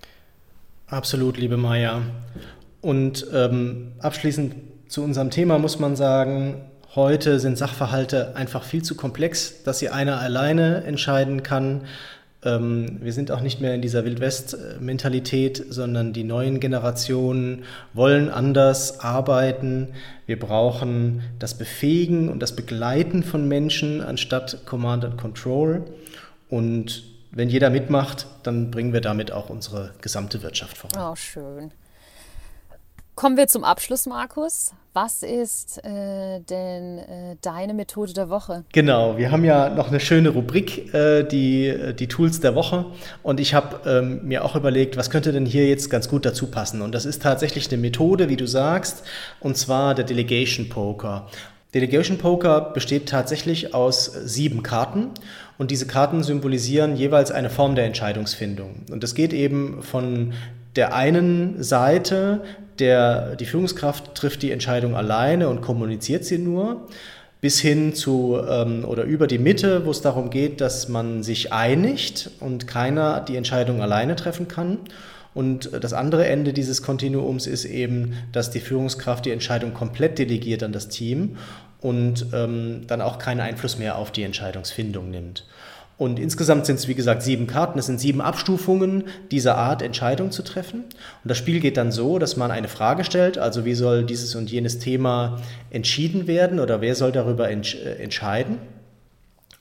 Absolut, 0.88 1.38
liebe 1.38 1.58
Maya. 1.58 2.02
Und 2.82 3.28
ähm, 3.34 3.94
abschließend 4.00 4.56
zu 4.88 5.04
unserem 5.04 5.32
Thema 5.32 5.58
muss 5.58 5.80
man 5.80 5.96
sagen, 5.96 6.62
Heute 6.98 7.40
sind 7.40 7.60
Sachverhalte 7.60 8.36
einfach 8.36 8.64
viel 8.64 8.82
zu 8.82 8.96
komplex, 8.96 9.62
dass 9.62 9.78
sie 9.78 9.90
einer 9.90 10.20
alleine 10.20 10.84
entscheiden 10.84 11.44
kann. 11.44 11.82
Ähm, 12.44 12.98
wir 13.04 13.14
sind 13.14 13.30
auch 13.30 13.42
nicht 13.42 13.62
mehr 13.62 13.76
in 13.76 13.84
dieser 13.84 14.04
Wildwest-Mentalität, 14.04 15.64
sondern 15.70 16.12
die 16.12 16.24
neuen 16.24 16.60
Generationen 16.60 17.66
wollen 17.94 18.32
anders 18.32 19.00
arbeiten. 19.00 19.90
Wir 20.26 20.40
brauchen 20.40 21.22
das 21.38 21.56
Befähigen 21.56 22.30
und 22.30 22.40
das 22.40 22.56
Begleiten 22.56 23.22
von 23.22 23.48
Menschen 23.48 24.02
anstatt 24.02 24.66
Command 24.66 25.06
and 25.06 25.20
Control. 25.20 25.86
Und 26.50 27.04
wenn 27.30 27.48
jeder 27.48 27.70
mitmacht, 27.70 28.26
dann 28.42 28.72
bringen 28.72 28.92
wir 28.92 29.02
damit 29.02 29.32
auch 29.32 29.52
unsere 29.52 29.94
gesamte 30.02 30.42
Wirtschaft 30.42 30.76
voran. 30.76 31.12
Oh, 31.12 31.16
schön. 31.16 31.72
Kommen 33.14 33.38
wir 33.38 33.48
zum 33.48 33.64
Abschluss, 33.64 34.08
Markus. 34.08 34.74
Was 35.00 35.22
ist 35.22 35.78
äh, 35.86 36.40
denn 36.40 36.98
äh, 36.98 37.36
deine 37.44 37.76
Methode 37.76 38.14
der 38.14 38.32
Woche? 38.32 38.64
Genau, 38.74 39.16
wir 39.16 39.30
haben 39.30 39.46
ja 39.46 39.70
noch 39.70 39.90
eine 39.90 40.00
schöne 40.00 40.30
Rubrik, 40.30 40.92
äh, 40.92 41.22
die, 41.22 41.94
die 41.94 42.08
Tools 42.08 42.40
der 42.40 42.56
Woche. 42.56 42.84
Und 43.22 43.40
ich 43.40 43.54
habe 43.54 43.88
ähm, 43.88 44.28
mir 44.28 44.44
auch 44.44 44.56
überlegt, 44.56 44.98
was 44.98 45.12
könnte 45.12 45.32
denn 45.32 45.46
hier 45.46 45.68
jetzt 45.68 45.92
ganz 45.92 46.10
gut 46.10 46.26
dazu 46.26 46.48
passen. 46.48 46.82
Und 46.82 46.96
das 46.96 47.06
ist 47.06 47.22
tatsächlich 47.22 47.72
eine 47.72 47.80
Methode, 47.80 48.28
wie 48.28 48.38
du 48.38 48.48
sagst, 48.48 49.04
und 49.40 49.56
zwar 49.56 49.94
der 49.94 50.04
Delegation 50.04 50.68
Poker. 50.68 51.28
Delegation 51.76 52.18
Poker 52.18 52.60
besteht 52.74 53.08
tatsächlich 53.08 53.76
aus 53.76 54.06
sieben 54.06 54.64
Karten 54.64 55.12
und 55.60 55.70
diese 55.70 55.86
Karten 55.86 56.24
symbolisieren 56.24 56.96
jeweils 56.96 57.30
eine 57.30 57.52
Form 57.52 57.76
der 57.76 57.86
Entscheidungsfindung. 57.86 58.86
Und 58.90 59.04
das 59.04 59.14
geht 59.14 59.32
eben 59.32 59.84
von 59.84 60.34
der 60.78 60.94
einen 60.94 61.62
Seite 61.62 62.42
der, 62.80 63.36
die 63.36 63.46
Führungskraft 63.46 64.16
trifft 64.16 64.44
die 64.44 64.52
Entscheidung 64.52 64.96
alleine 64.96 65.50
und 65.50 65.62
kommuniziert 65.62 66.24
sie 66.24 66.38
nur, 66.38 66.88
bis 67.42 67.60
hin 67.60 67.94
zu 67.94 68.40
ähm, 68.48 68.86
oder 68.86 69.04
über 69.04 69.28
die 69.28 69.38
Mitte, 69.40 69.86
wo 69.86 69.92
es 69.92 70.02
darum 70.02 70.30
geht, 70.30 70.62
dass 70.62 70.88
man 70.88 71.24
sich 71.24 71.54
einigt 71.54 72.32
und 72.40 72.68
keiner 72.68 73.22
die 73.22 73.36
Entscheidung 73.36 73.82
alleine 73.82 74.16
treffen 74.16 74.48
kann. 74.48 74.80
Und 75.34 75.70
das 75.72 75.94
andere 75.94 76.26
Ende 76.26 76.52
dieses 76.52 76.82
Kontinuums 76.82 77.46
ist 77.46 77.66
eben, 77.66 78.14
dass 78.32 78.50
die 78.50 78.60
Führungskraft 78.60 79.26
die 79.26 79.32
Entscheidung 79.32 79.74
komplett 79.74 80.18
delegiert 80.18 80.64
an 80.64 80.72
das 80.72 80.88
Team 80.88 81.38
und 81.80 82.28
ähm, 82.34 82.82
dann 82.88 83.02
auch 83.02 83.20
keinen 83.20 83.42
Einfluss 83.42 83.78
mehr 83.78 83.98
auf 83.98 84.12
die 84.12 84.24
Entscheidungsfindung 84.24 85.12
nimmt. 85.12 85.46
Und 85.98 86.20
insgesamt 86.20 86.68
sind 86.68 86.76
es, 86.78 86.88
wie 86.88 86.94
gesagt, 86.94 87.24
sieben 87.24 87.48
Karten. 87.48 87.80
Es 87.80 87.88
sind 87.88 88.00
sieben 88.00 88.22
Abstufungen 88.22 89.06
dieser 89.32 89.58
Art, 89.58 89.82
Entscheidungen 89.82 90.32
zu 90.32 90.44
treffen. 90.44 90.82
Und 90.84 91.30
das 91.30 91.38
Spiel 91.40 91.60
geht 91.60 91.76
dann 91.76 91.92
so, 91.92 92.20
dass 92.20 92.38
man 92.38 92.52
eine 92.52 92.68
Frage 92.68 93.04
stellt, 93.04 93.40
also 93.40 93.66
wie 93.66 93.74
soll 93.74 94.06
dieses 94.06 94.36
und 94.36 94.52
jenes 94.52 94.78
Thema 94.78 95.42
entschieden 95.72 96.28
werden 96.28 96.60
oder 96.60 96.82
wer 96.82 96.94
soll 96.94 97.12
darüber 97.12 97.50
entsch 97.50 97.76
äh, 97.76 97.96
entscheiden. 97.96 98.60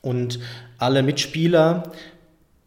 Und 0.03 0.38
alle 0.79 1.03
Mitspieler 1.03 1.90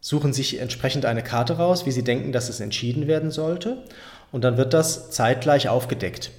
suchen 0.00 0.32
sich 0.32 0.60
entsprechend 0.60 1.04
eine 1.04 1.22
Karte 1.22 1.54
raus, 1.54 1.86
wie 1.86 1.92
sie 1.92 2.02
denken, 2.02 2.32
dass 2.32 2.48
es 2.48 2.58
entschieden 2.58 3.06
werden 3.06 3.30
sollte. 3.30 3.78
Und 4.32 4.42
dann 4.42 4.56
wird 4.56 4.74
das 4.74 5.10
zeitgleich 5.10 5.68
aufgedeckt. 5.68 6.32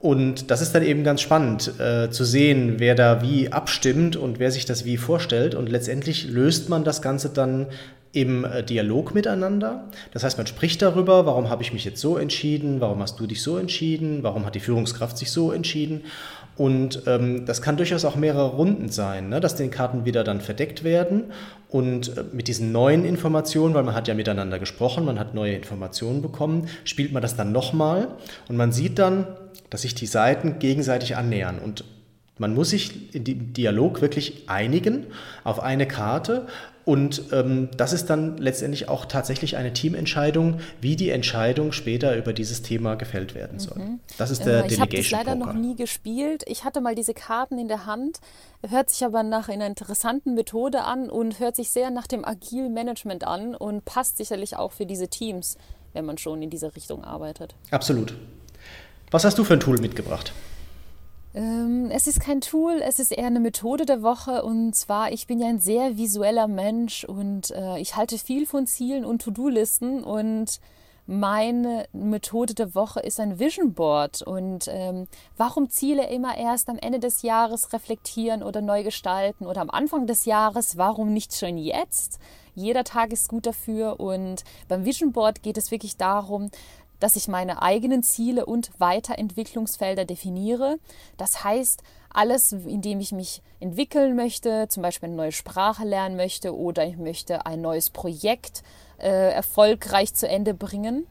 Und 0.00 0.50
das 0.50 0.62
ist 0.62 0.74
dann 0.74 0.82
eben 0.82 1.04
ganz 1.04 1.20
spannend 1.20 1.78
äh, 1.78 2.10
zu 2.10 2.24
sehen, 2.24 2.76
wer 2.78 2.94
da 2.94 3.20
wie 3.20 3.52
abstimmt 3.52 4.16
und 4.16 4.38
wer 4.38 4.50
sich 4.50 4.64
das 4.64 4.86
wie 4.86 4.96
vorstellt. 4.96 5.54
Und 5.54 5.68
letztendlich 5.68 6.26
löst 6.26 6.70
man 6.70 6.84
das 6.84 7.02
Ganze 7.02 7.28
dann 7.28 7.66
im 8.12 8.44
äh, 8.44 8.62
Dialog 8.64 9.14
miteinander. 9.14 9.84
Das 10.12 10.24
heißt, 10.24 10.38
man 10.38 10.46
spricht 10.46 10.80
darüber, 10.80 11.26
warum 11.26 11.50
habe 11.50 11.62
ich 11.62 11.74
mich 11.74 11.84
jetzt 11.84 12.00
so 12.00 12.16
entschieden, 12.16 12.80
warum 12.80 13.00
hast 13.00 13.20
du 13.20 13.26
dich 13.26 13.42
so 13.42 13.58
entschieden, 13.58 14.22
warum 14.22 14.46
hat 14.46 14.54
die 14.54 14.60
Führungskraft 14.60 15.18
sich 15.18 15.30
so 15.30 15.52
entschieden. 15.52 16.02
Und 16.56 17.04
ähm, 17.06 17.46
das 17.46 17.62
kann 17.62 17.76
durchaus 17.76 18.04
auch 18.04 18.16
mehrere 18.16 18.48
Runden 18.48 18.88
sein, 18.88 19.28
ne? 19.28 19.40
dass 19.40 19.54
die 19.54 19.68
Karten 19.68 20.04
wieder 20.04 20.24
dann 20.24 20.40
verdeckt 20.40 20.82
werden. 20.82 21.24
Und 21.68 22.16
äh, 22.16 22.24
mit 22.32 22.48
diesen 22.48 22.72
neuen 22.72 23.04
Informationen, 23.04 23.74
weil 23.74 23.84
man 23.84 23.94
hat 23.94 24.08
ja 24.08 24.14
miteinander 24.14 24.58
gesprochen, 24.58 25.04
man 25.04 25.18
hat 25.18 25.34
neue 25.34 25.54
Informationen 25.54 26.20
bekommen, 26.20 26.68
spielt 26.84 27.12
man 27.12 27.22
das 27.22 27.36
dann 27.36 27.52
nochmal. 27.52 28.08
Und 28.48 28.56
man 28.56 28.72
sieht 28.72 28.98
dann, 28.98 29.26
dass 29.70 29.82
sich 29.82 29.94
die 29.94 30.06
Seiten 30.06 30.58
gegenseitig 30.58 31.16
annähern. 31.16 31.58
Und 31.58 31.84
man 32.38 32.54
muss 32.54 32.70
sich 32.70 33.14
im 33.14 33.52
Dialog 33.52 34.00
wirklich 34.00 34.48
einigen 34.48 35.06
auf 35.44 35.60
eine 35.60 35.86
Karte 35.86 36.46
und 36.90 37.32
ähm, 37.32 37.68
das 37.76 37.92
ist 37.92 38.08
dann 38.10 38.36
letztendlich 38.38 38.88
auch 38.88 39.04
tatsächlich 39.04 39.56
eine 39.56 39.72
Teamentscheidung, 39.72 40.60
wie 40.80 40.96
die 40.96 41.10
Entscheidung 41.10 41.72
später 41.72 42.16
über 42.16 42.32
dieses 42.32 42.62
Thema 42.62 42.94
gefällt 42.96 43.34
werden 43.34 43.58
soll. 43.58 43.78
Mhm. 43.78 44.00
Das 44.16 44.30
ist 44.30 44.44
der 44.44 44.64
äh, 44.64 44.68
Delegation 44.68 44.72
Ich 44.72 44.80
habe 44.80 44.96
das 44.96 45.10
leider 45.10 45.36
Poker. 45.36 45.52
noch 45.52 45.60
nie 45.60 45.76
gespielt. 45.76 46.42
Ich 46.46 46.64
hatte 46.64 46.80
mal 46.80 46.94
diese 46.94 47.14
Karten 47.14 47.58
in 47.58 47.68
der 47.68 47.86
Hand, 47.86 48.18
hört 48.66 48.90
sich 48.90 49.04
aber 49.04 49.22
nach 49.22 49.48
einer 49.48 49.66
interessanten 49.66 50.34
Methode 50.34 50.82
an 50.82 51.10
und 51.10 51.38
hört 51.38 51.56
sich 51.56 51.70
sehr 51.70 51.90
nach 51.90 52.06
dem 52.06 52.24
Agile 52.24 52.70
Management 52.70 53.24
an 53.24 53.54
und 53.54 53.84
passt 53.84 54.16
sicherlich 54.16 54.56
auch 54.56 54.72
für 54.72 54.86
diese 54.86 55.08
Teams, 55.08 55.58
wenn 55.92 56.06
man 56.06 56.18
schon 56.18 56.40
in 56.42 56.50
diese 56.50 56.74
Richtung 56.74 57.04
arbeitet. 57.04 57.54
Absolut. 57.70 58.14
Was 59.10 59.24
hast 59.24 59.38
du 59.38 59.44
für 59.44 59.54
ein 59.54 59.60
Tool 59.60 59.78
mitgebracht? 59.80 60.32
Ähm, 61.32 61.90
es 61.92 62.06
ist 62.06 62.20
kein 62.20 62.40
Tool, 62.40 62.80
es 62.82 62.98
ist 62.98 63.12
eher 63.12 63.26
eine 63.26 63.40
Methode 63.40 63.86
der 63.86 64.02
Woche. 64.02 64.42
Und 64.42 64.74
zwar, 64.74 65.12
ich 65.12 65.26
bin 65.26 65.40
ja 65.40 65.48
ein 65.48 65.60
sehr 65.60 65.96
visueller 65.96 66.48
Mensch 66.48 67.04
und 67.04 67.50
äh, 67.50 67.78
ich 67.78 67.96
halte 67.96 68.18
viel 68.18 68.46
von 68.46 68.66
Zielen 68.66 69.04
und 69.04 69.22
To-Do-Listen. 69.22 70.02
Und 70.02 70.60
meine 71.06 71.86
Methode 71.92 72.54
der 72.54 72.74
Woche 72.74 73.00
ist 73.00 73.18
ein 73.18 73.38
Vision 73.38 73.74
Board. 73.74 74.22
Und 74.22 74.66
ähm, 74.68 75.06
warum 75.36 75.70
Ziele 75.70 76.08
immer 76.08 76.36
erst 76.36 76.68
am 76.68 76.78
Ende 76.78 77.00
des 77.00 77.22
Jahres 77.22 77.72
reflektieren 77.72 78.42
oder 78.42 78.60
neu 78.60 78.82
gestalten 78.82 79.46
oder 79.46 79.60
am 79.60 79.70
Anfang 79.70 80.06
des 80.06 80.24
Jahres? 80.24 80.78
Warum 80.78 81.12
nicht 81.12 81.34
schon 81.34 81.58
jetzt? 81.58 82.20
Jeder 82.54 82.84
Tag 82.84 83.12
ist 83.12 83.28
gut 83.28 83.46
dafür. 83.46 84.00
Und 84.00 84.44
beim 84.68 84.84
Vision 84.84 85.12
Board 85.12 85.42
geht 85.42 85.58
es 85.58 85.70
wirklich 85.70 85.96
darum, 85.96 86.50
dass 87.00 87.16
ich 87.16 87.26
meine 87.26 87.62
eigenen 87.62 88.02
Ziele 88.02 88.46
und 88.46 88.70
Weiterentwicklungsfelder 88.78 90.04
definiere. 90.04 90.78
Das 91.16 91.42
heißt, 91.42 91.82
alles, 92.10 92.52
in 92.52 92.82
dem 92.82 93.00
ich 93.00 93.12
mich 93.12 93.42
entwickeln 93.58 94.16
möchte, 94.16 94.68
zum 94.68 94.82
Beispiel 94.82 95.08
eine 95.08 95.16
neue 95.16 95.32
Sprache 95.32 95.84
lernen 95.84 96.16
möchte 96.16 96.56
oder 96.56 96.84
ich 96.86 96.96
möchte 96.96 97.46
ein 97.46 97.60
neues 97.60 97.90
Projekt 97.90 98.62
äh, 98.98 99.32
erfolgreich 99.32 100.14
zu 100.14 100.28
Ende 100.28 100.54
bringen, 100.54 101.06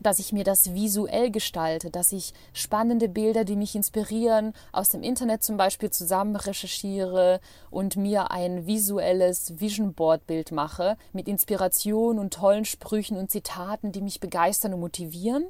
dass 0.00 0.18
ich 0.18 0.32
mir 0.32 0.44
das 0.44 0.74
visuell 0.74 1.30
gestalte, 1.30 1.90
dass 1.90 2.12
ich 2.12 2.32
spannende 2.52 3.08
Bilder, 3.08 3.44
die 3.44 3.56
mich 3.56 3.74
inspirieren, 3.74 4.52
aus 4.72 4.88
dem 4.88 5.02
Internet 5.02 5.42
zum 5.42 5.56
Beispiel 5.56 5.90
zusammen 5.90 6.36
recherchiere 6.36 7.40
und 7.70 7.96
mir 7.96 8.30
ein 8.30 8.66
visuelles 8.66 9.60
Vision 9.60 9.94
Board 9.94 10.26
Bild 10.26 10.52
mache 10.52 10.96
mit 11.12 11.28
Inspiration 11.28 12.18
und 12.18 12.34
tollen 12.34 12.64
Sprüchen 12.64 13.16
und 13.16 13.30
Zitaten, 13.30 13.92
die 13.92 14.00
mich 14.00 14.20
begeistern 14.20 14.74
und 14.74 14.80
motivieren. 14.80 15.46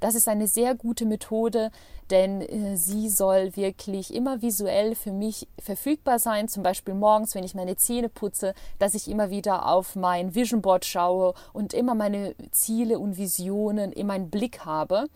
Das 0.00 0.14
ist 0.14 0.28
eine 0.28 0.46
sehr 0.46 0.74
gute 0.74 1.06
Methode, 1.06 1.70
denn 2.10 2.40
äh, 2.40 2.76
sie 2.76 3.08
soll 3.08 3.56
wirklich 3.56 4.14
immer 4.14 4.42
visuell 4.42 4.94
für 4.94 5.12
mich 5.12 5.48
verfügbar 5.58 6.18
sein. 6.18 6.48
Zum 6.48 6.62
Beispiel 6.62 6.94
morgens, 6.94 7.34
wenn 7.34 7.44
ich 7.44 7.54
meine 7.54 7.76
Zähne 7.76 8.08
putze, 8.08 8.54
dass 8.78 8.94
ich 8.94 9.08
immer 9.08 9.30
wieder 9.30 9.66
auf 9.66 9.96
mein 9.96 10.34
Vision 10.34 10.62
Board 10.62 10.84
schaue 10.84 11.34
und 11.52 11.74
immer 11.74 11.94
meine 11.94 12.34
Ziele 12.50 12.98
und 12.98 13.18
Visionen 13.18 13.92
in 13.92 14.06
meinen 14.06 14.30
Blick 14.30 14.64
habe. 14.64 15.06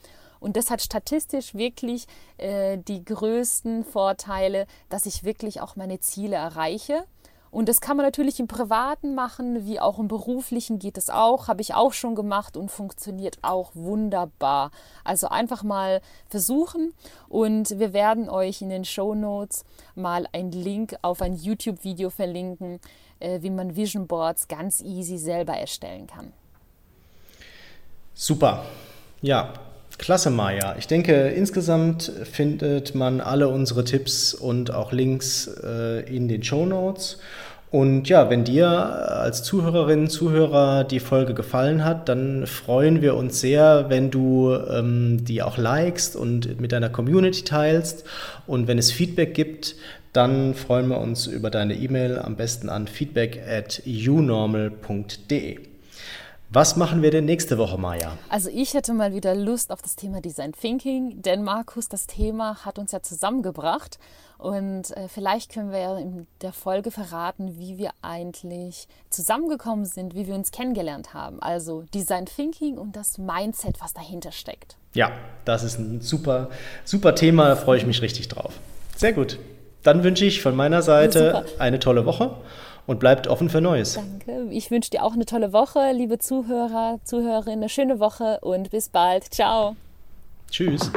Und 0.41 0.57
das 0.57 0.71
hat 0.71 0.83
statistisch 0.83 1.55
wirklich 1.55 2.07
äh, 2.37 2.77
die 2.77 3.05
größten 3.05 3.85
Vorteile, 3.85 4.67
dass 4.89 5.07
ich 5.07 5.23
wirklich 5.23 5.61
auch 5.61 5.77
meine 5.77 6.01
Ziele 6.01 6.35
erreiche. 6.35 7.05
Und 7.53 7.69
das 7.69 7.83
kann 7.83 7.99
man 7.99 8.07
natürlich 8.07 8.41
im 8.41 8.49
Privaten 8.49 9.15
machen, 9.15 9.67
wie 9.67 9.79
auch 9.79 9.99
im 9.99 10.09
Beruflichen 10.09 10.79
geht 10.79 10.97
es 10.97 11.11
auch, 11.11 11.49
habe 11.49 11.61
ich 11.61 11.75
auch 11.75 11.93
schon 11.93 12.15
gemacht 12.15 12.57
und 12.57 12.71
funktioniert 12.71 13.37
auch 13.43 13.73
wunderbar. 13.75 14.71
Also 15.05 15.29
einfach 15.29 15.63
mal 15.63 16.01
versuchen 16.31 16.95
und 17.29 17.79
wir 17.79 17.93
werden 17.93 18.31
euch 18.31 18.63
in 18.63 18.71
den 18.71 18.87
Show 18.87 19.15
Notes 19.15 19.67
mal 19.95 20.27
einen 20.33 20.51
Link 20.51 20.97
auf 21.03 21.21
ein 21.21 21.35
YouTube-Video 21.35 22.09
verlinken, 22.09 22.81
äh, 23.21 23.43
wie 23.43 23.51
man 23.51 23.77
Vision 23.77 24.07
Boards 24.07 24.49
ganz 24.49 24.81
easy 24.81 25.19
selber 25.19 25.53
erstellen 25.53 26.07
kann. 26.07 26.33
Super. 28.15 28.65
Ja, 29.21 29.53
Klasse, 29.99 30.31
Maja. 30.31 30.77
Ich 30.79 30.87
denke, 30.87 31.29
insgesamt 31.29 32.13
findet 32.31 32.95
man 32.95 33.21
alle 33.21 33.49
unsere 33.49 33.85
Tipps 33.85 34.35
und 34.35 34.73
auch 34.73 34.93
Links 34.93 35.49
äh, 35.63 36.01
in 36.15 36.29
den 36.29 36.43
Show 36.43 36.67
Notes. 36.67 37.19
Und 37.73 38.07
ja, 38.07 38.29
wenn 38.29 38.45
dir 38.45 38.69
als 38.69 39.43
Zuhörerin, 39.43 40.11
Zuhörer 40.11 40.85
die 40.85 41.01
Folge 41.01 41.33
gefallen 41.33 41.85
hat, 41.85 42.07
dann 42.11 42.47
freuen 42.47 43.01
wir 43.01 43.17
uns 43.17 43.41
sehr, 43.41 43.87
wenn 43.89 44.11
du 44.11 44.53
ähm, 44.53 45.25
die 45.25 45.43
auch 45.43 45.57
likest 45.57 46.15
und 46.15 46.61
mit 46.61 46.73
deiner 46.73 46.91
Community 46.91 47.45
teilst. 47.45 48.05
Und 48.47 48.69
wenn 48.69 48.77
es 48.77 48.93
Feedback 48.93 49.33
gibt, 49.33 49.75
dann 50.13 50.53
freuen 50.53 50.89
wir 50.89 50.99
uns 50.99 51.27
über 51.27 51.49
deine 51.49 51.75
E-Mail 51.75 52.19
am 52.19 52.37
besten 52.37 52.69
an 52.69 52.87
feedback 52.89 53.41
at 53.49 53.83
unormal.de. 53.87 55.72
Was 56.55 56.77
machen 56.77 57.01
wir 57.01 57.11
denn 57.11 57.25
nächste 57.25 57.57
Woche, 57.57 57.79
Maja? 57.79 58.19
Also 58.29 58.51
ich 58.53 58.75
hätte 58.75 58.93
mal 58.93 59.15
wieder 59.15 59.35
Lust 59.35 59.73
auf 59.73 59.81
das 59.81 59.97
Thema 59.97 60.21
Design 60.21 60.53
Thinking, 60.53 61.23
denn 61.23 61.43
Markus, 61.43 61.89
das 61.89 62.07
Thema 62.07 62.67
hat 62.67 62.79
uns 62.79 62.93
ja 62.93 63.01
zusammengebracht 63.01 63.99
und 64.37 64.95
äh, 64.95 65.09
vielleicht 65.09 65.51
können 65.51 65.73
wir 65.73 65.79
ja 65.79 65.97
in 65.97 66.27
der 66.43 66.53
Folge 66.53 66.91
verraten, 66.91 67.57
wie 67.57 67.79
wir 67.79 67.93
eigentlich 68.03 68.87
zusammengekommen 69.09 69.87
sind, 69.87 70.15
wie 70.15 70.27
wir 70.27 70.35
uns 70.35 70.51
kennengelernt 70.51 71.15
haben. 71.15 71.41
Also 71.41 71.85
Design 71.95 72.27
Thinking 72.27 72.77
und 72.77 72.97
das 72.97 73.17
Mindset, 73.17 73.81
was 73.81 73.95
dahinter 73.95 74.31
steckt. 74.31 74.77
Ja, 74.93 75.11
das 75.47 75.65
ist 75.65 75.79
ein 75.79 76.03
super, 76.03 76.51
super 76.85 77.15
Thema, 77.15 77.49
da 77.49 77.57
freue 77.57 77.79
ich 77.79 77.87
mich 77.87 78.03
richtig 78.03 78.29
drauf. 78.29 78.53
Sehr 78.95 79.15
gut. 79.15 79.39
Dann 79.85 80.05
wünsche 80.05 80.27
ich 80.27 80.43
von 80.43 80.55
meiner 80.55 80.83
Seite 80.83 81.45
ja, 81.47 81.59
eine 81.59 81.79
tolle 81.79 82.05
Woche 82.05 82.37
und 82.87 83.01
bleibt 83.01 83.27
offen 83.29 83.49
für 83.49 83.61
Neues. 83.61 83.95
Danke. 83.95 84.49
Ich 84.51 84.71
wünsche 84.71 84.91
dir 84.91 85.05
auch 85.05 85.13
eine 85.15 85.27
tolle 85.27 85.53
Woche, 85.53 85.93
liebe 85.93 86.19
Zuhörer, 86.19 86.99
Zuhörerinnen, 87.05 87.61
eine 87.61 87.69
schöne 87.69 88.01
Woche 88.01 88.39
und 88.41 88.71
bis 88.71 88.89
bald. 88.89 89.33
Ciao. 89.33 89.77
Tschüss. 90.51 90.91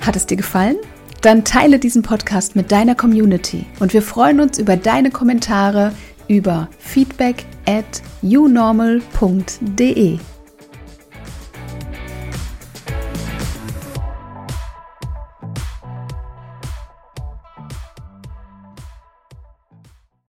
Hat 0.00 0.16
es 0.16 0.26
dir 0.26 0.36
gefallen? 0.36 0.76
Dann 1.20 1.44
teile 1.44 1.78
diesen 1.78 2.02
Podcast 2.02 2.54
mit 2.54 2.70
deiner 2.70 2.94
Community 2.94 3.66
und 3.80 3.92
wir 3.92 4.02
freuen 4.02 4.40
uns 4.40 4.58
über 4.58 4.76
deine 4.76 5.10
Kommentare 5.10 5.92
über 6.28 6.68
feedback 6.78 7.44
at 7.66 8.02
unormal.de. 8.22 10.18